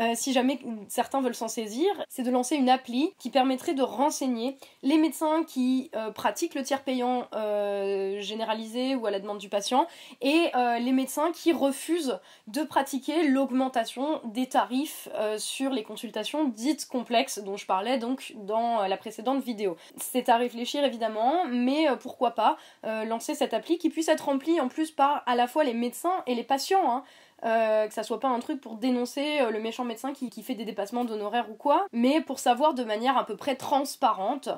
Euh, 0.00 0.12
si 0.14 0.32
jamais 0.32 0.60
certains 0.88 1.20
veulent 1.20 1.34
s'en 1.34 1.48
saisir, 1.48 1.90
c'est 2.08 2.22
de 2.22 2.30
lancer 2.30 2.54
une 2.56 2.70
appli 2.70 3.12
qui 3.18 3.30
permettrait 3.30 3.74
de 3.74 3.82
renseigner 3.82 4.56
les 4.82 4.98
médecins 4.98 5.42
qui 5.44 5.90
pratiquent 6.14 6.54
le 6.54 6.62
tiers 6.62 6.82
payant 6.82 7.26
généralisé 8.20 8.51
ou 8.94 9.06
à 9.06 9.10
la 9.10 9.18
demande 9.20 9.38
du 9.38 9.48
patient 9.48 9.86
et 10.20 10.50
les 10.80 10.92
médecins 10.92 11.32
qui 11.32 11.52
refusent 11.52 12.18
de 12.46 12.62
pratiquer 12.62 13.28
l'augmentation 13.28 14.20
des 14.24 14.46
tarifs 14.46 15.08
euh, 15.14 15.38
sur 15.38 15.70
les 15.70 15.82
consultations 15.82 16.48
dites 16.48 16.86
complexes 16.86 17.38
dont 17.38 17.56
je 17.56 17.66
parlais 17.66 17.98
donc 17.98 18.34
dans 18.36 18.82
euh, 18.82 18.88
la 18.88 18.96
précédente 18.96 19.42
vidéo. 19.42 19.76
C'est 19.96 20.28
à 20.28 20.36
réfléchir 20.36 20.84
évidemment, 20.84 21.44
mais 21.48 21.88
euh, 21.88 21.96
pourquoi 21.96 22.32
pas 22.32 22.56
lancer 22.82 23.34
cette 23.34 23.54
appli 23.54 23.78
qui 23.78 23.90
puisse 23.90 24.08
être 24.08 24.26
remplie 24.26 24.60
en 24.60 24.68
plus 24.68 24.90
par 24.90 25.22
à 25.26 25.34
la 25.34 25.46
fois 25.46 25.64
les 25.64 25.74
médecins 25.74 26.22
et 26.26 26.34
les 26.34 26.42
patients. 26.44 26.90
Hein. 26.90 27.04
que 27.88 27.94
ça 27.94 28.02
soit 28.02 28.20
pas 28.20 28.28
un 28.28 28.38
truc 28.40 28.60
pour 28.60 28.76
dénoncer 28.76 29.40
le 29.50 29.60
méchant 29.60 29.84
médecin 29.84 30.12
qui, 30.12 30.30
qui 30.30 30.42
fait 30.42 30.54
des 30.54 30.64
dépassements 30.64 31.04
d'honoraires 31.04 31.50
ou 31.50 31.54
quoi, 31.54 31.86
mais 31.92 32.20
pour 32.20 32.38
savoir 32.38 32.74
de 32.74 32.84
manière 32.84 33.16
à 33.16 33.26
peu 33.26 33.36
près 33.36 33.56
transparente 33.56 34.48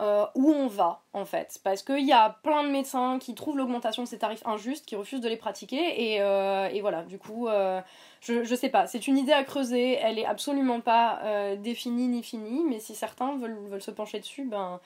euh, 0.00 0.24
où 0.34 0.50
on 0.50 0.68
va 0.68 1.02
en 1.12 1.26
fait. 1.26 1.60
Parce 1.62 1.82
qu'il 1.82 2.06
y 2.06 2.12
a 2.12 2.38
plein 2.42 2.64
de 2.64 2.70
médecins 2.70 3.18
qui 3.18 3.34
trouvent 3.34 3.58
l'augmentation 3.58 4.02
de 4.02 4.08
ces 4.08 4.18
tarifs 4.18 4.44
injustes, 4.46 4.86
qui 4.86 4.96
refusent 4.96 5.20
de 5.20 5.28
les 5.28 5.36
pratiquer, 5.36 6.14
et, 6.14 6.22
euh, 6.22 6.70
voilà, 6.80 7.02
du 7.02 7.18
coup, 7.18 7.46
euh, 7.46 7.80
je, 8.20 8.42
je, 8.42 8.54
sais 8.54 8.70
pas, 8.70 8.86
c'est 8.86 9.06
une 9.06 9.18
idée 9.18 9.32
à 9.32 9.44
creuser, 9.44 9.98
elle 10.00 10.18
est 10.18 10.24
absolument 10.24 10.80
pas 10.80 11.20
définie 11.58 12.08
ni 12.08 12.22
finie, 12.22 12.64
mais 12.66 12.80
si 12.80 12.94
certains 12.94 13.36
veulent, 13.36 13.82
se 13.82 13.90
pencher 13.90 14.20
dessus, 14.20 14.44
ben. 14.44 14.80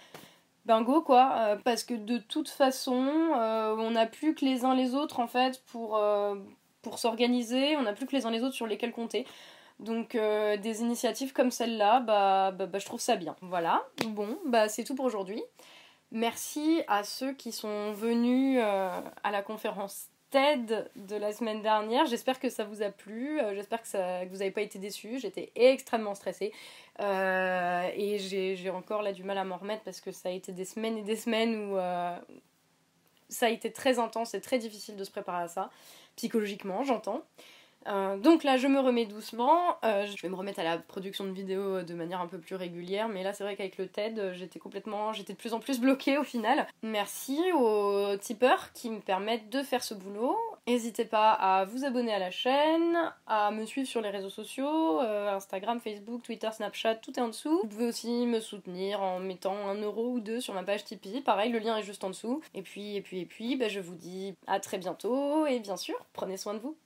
Ben 0.65 0.83
go 0.83 1.01
quoi, 1.01 1.57
parce 1.65 1.85
que 1.85 1.95
de 1.95 2.19
toute 2.19 2.49
façon, 2.49 2.93
on 2.99 3.91
n'a 3.93 4.07
plus 4.07 4.35
que 4.35 4.45
les 4.45 4.65
uns 4.65 4.75
les 4.75 4.97
autres 4.97 5.21
en 5.21 5.29
fait 5.29 5.63
pour 5.67 5.97
s'organiser, 6.97 7.77
on 7.77 7.83
n'a 7.83 7.93
plus 7.93 8.07
que 8.07 8.17
les 8.17 8.27
uns 8.27 8.33
les 8.33 8.43
autres 8.43 8.57
sur 8.57 8.67
lesquels 8.67 8.91
compter. 8.91 9.27
Donc 9.79 10.15
euh, 10.15 10.57
des 10.57 10.81
initiatives 10.81 11.33
comme 11.33 11.51
celle-là, 11.51 12.01
bah, 12.01 12.51
bah, 12.51 12.67
bah, 12.67 12.79
je 12.79 12.87
trouve 12.87 13.01
ça 13.01 13.17
bien. 13.17 13.37
Voilà, 13.43 13.85
bon, 14.07 14.39
bah 14.47 14.69
c'est 14.69 14.85
tout 14.85 14.95
pour 14.95 15.05
aujourd'hui. 15.05 15.43
Merci 16.13 16.83
à 16.89 17.05
ceux 17.05 17.33
qui 17.33 17.53
sont 17.53 17.93
venus 17.93 18.59
euh, 18.63 19.01
à 19.23 19.31
la 19.31 19.43
conférence 19.43 20.07
TED 20.31 20.91
de 20.97 21.17
la 21.17 21.33
semaine 21.33 21.61
dernière. 21.63 22.07
J'espère 22.07 22.41
que 22.41 22.49
ça 22.49 22.65
vous 22.65 22.83
a 22.83 22.91
plu, 22.91 23.39
euh, 23.41 23.55
j'espère 23.55 23.83
que, 23.83 23.91
que 23.91 24.29
vous 24.31 24.39
n'avez 24.39 24.51
pas 24.51 24.63
été 24.63 24.79
déçus. 24.79 25.19
J'étais 25.19 25.53
extrêmement 25.55 26.15
stressée 26.15 26.53
et 26.99 28.19
j'ai 28.19 28.71
encore 28.71 29.03
là 29.03 29.13
du 29.13 29.25
mal 29.25 29.37
à 29.37 29.45
m'en 29.45 29.59
remettre 29.59 29.83
parce 29.83 30.01
que 30.01 30.11
ça 30.11 30.31
a 30.31 30.33
été 30.33 30.53
des 30.53 30.65
semaines 30.65 30.97
et 30.97 31.03
des 31.03 31.17
semaines 31.17 31.71
où 31.71 31.77
ça 33.29 33.47
a 33.47 33.49
été 33.51 33.73
très 33.73 33.99
intense 33.99 34.35
et 34.35 34.41
très 34.41 34.59
difficile 34.59 34.97
de 34.97 35.05
se 35.05 35.11
préparer 35.11 35.45
à 35.45 35.49
ça, 35.49 35.71
psychologiquement, 36.17 36.85
j'entends. 36.85 37.23
Euh, 37.89 38.17
donc 38.19 38.45
là, 38.45 38.57
je 38.57 38.67
me 38.67 38.81
remets 38.81 39.07
doucement. 39.07 39.77
Euh, 39.85 40.07
je 40.07 40.21
vais 40.23 40.29
me 40.29 40.37
remettre 40.37 40.61
à 40.61 40.65
la 40.65 40.79
production 40.79 41.25
de 41.25 41.31
vidéos 41.31 41.83
de 41.83 41.95
manière 41.95 42.21
un 42.21 42.27
peu 42.27 42.39
plus 42.39 42.57
régulière. 42.57 43.09
Mais 43.09 43.23
là, 43.23 43.33
c'est 43.33 43.45
vrai 43.45 43.57
qu'avec 43.57 43.79
le 43.79 43.87
TED, 43.89 44.33
j'étais 44.35 44.59
complètement, 44.59 45.13
j'étais 45.13 45.33
de 45.33 45.39
plus 45.39 45.55
en 45.55 45.61
plus 45.61 45.81
bloquée 45.81 46.19
au 46.19 46.25
final. 46.25 46.67
Merci 46.83 47.41
aux 47.55 48.17
tipeurs 48.17 48.73
qui 48.73 48.91
me 48.91 49.01
permettent 49.01 49.51
de 49.51 49.63
faire 49.63 49.83
ce 49.83 49.95
boulot. 49.95 50.37
N'hésitez 50.67 51.05
pas 51.05 51.31
à 51.33 51.65
vous 51.65 51.85
abonner 51.85 52.13
à 52.13 52.19
la 52.19 52.33
chaîne, 52.33 53.13
à 53.29 53.53
me 53.53 53.65
suivre 53.67 53.89
sur 53.89 54.01
les 54.01 54.11
réseaux 54.11 54.31
sociaux, 54.31 55.01
euh, 55.01 55.33
Instagram, 55.33 55.81
Facebook, 55.81 56.23
Twitter, 56.25 56.49
Snapchat, 56.51 56.97
tout 56.97 57.13
est 57.17 57.23
en 57.23 57.29
dessous. 57.29 57.61
Vous 57.63 57.69
pouvez 57.69 57.87
aussi 57.87 58.27
me 58.27 58.41
soutenir 58.41 59.01
en 59.01 59.21
mettant 59.21 59.57
un 59.69 59.81
euro 59.81 60.09
ou 60.09 60.21
deux 60.21 60.41
sur 60.41 60.55
ma 60.55 60.65
page 60.65 60.85
Tipeee. 60.85 61.21
Pareil, 61.21 61.53
le 61.53 61.61
lien 61.61 61.77
est 61.77 61.85
juste 61.85 62.03
en 62.03 62.11
dessous. 62.11 62.43
Et 62.55 62.63
puis, 62.63 62.97
et 62.97 63.01
puis, 63.01 63.21
et 63.21 63.27
puis, 63.27 63.55
bah, 63.55 63.69
je 63.69 63.79
vous 63.79 63.95
dis 63.95 64.35
à 64.49 64.59
très 64.59 64.79
bientôt 64.79 65.47
et 65.47 65.61
bien 65.61 65.77
sûr, 65.77 65.97
prenez 66.13 66.37
soin 66.37 66.55
de 66.55 66.59
vous. 66.59 66.77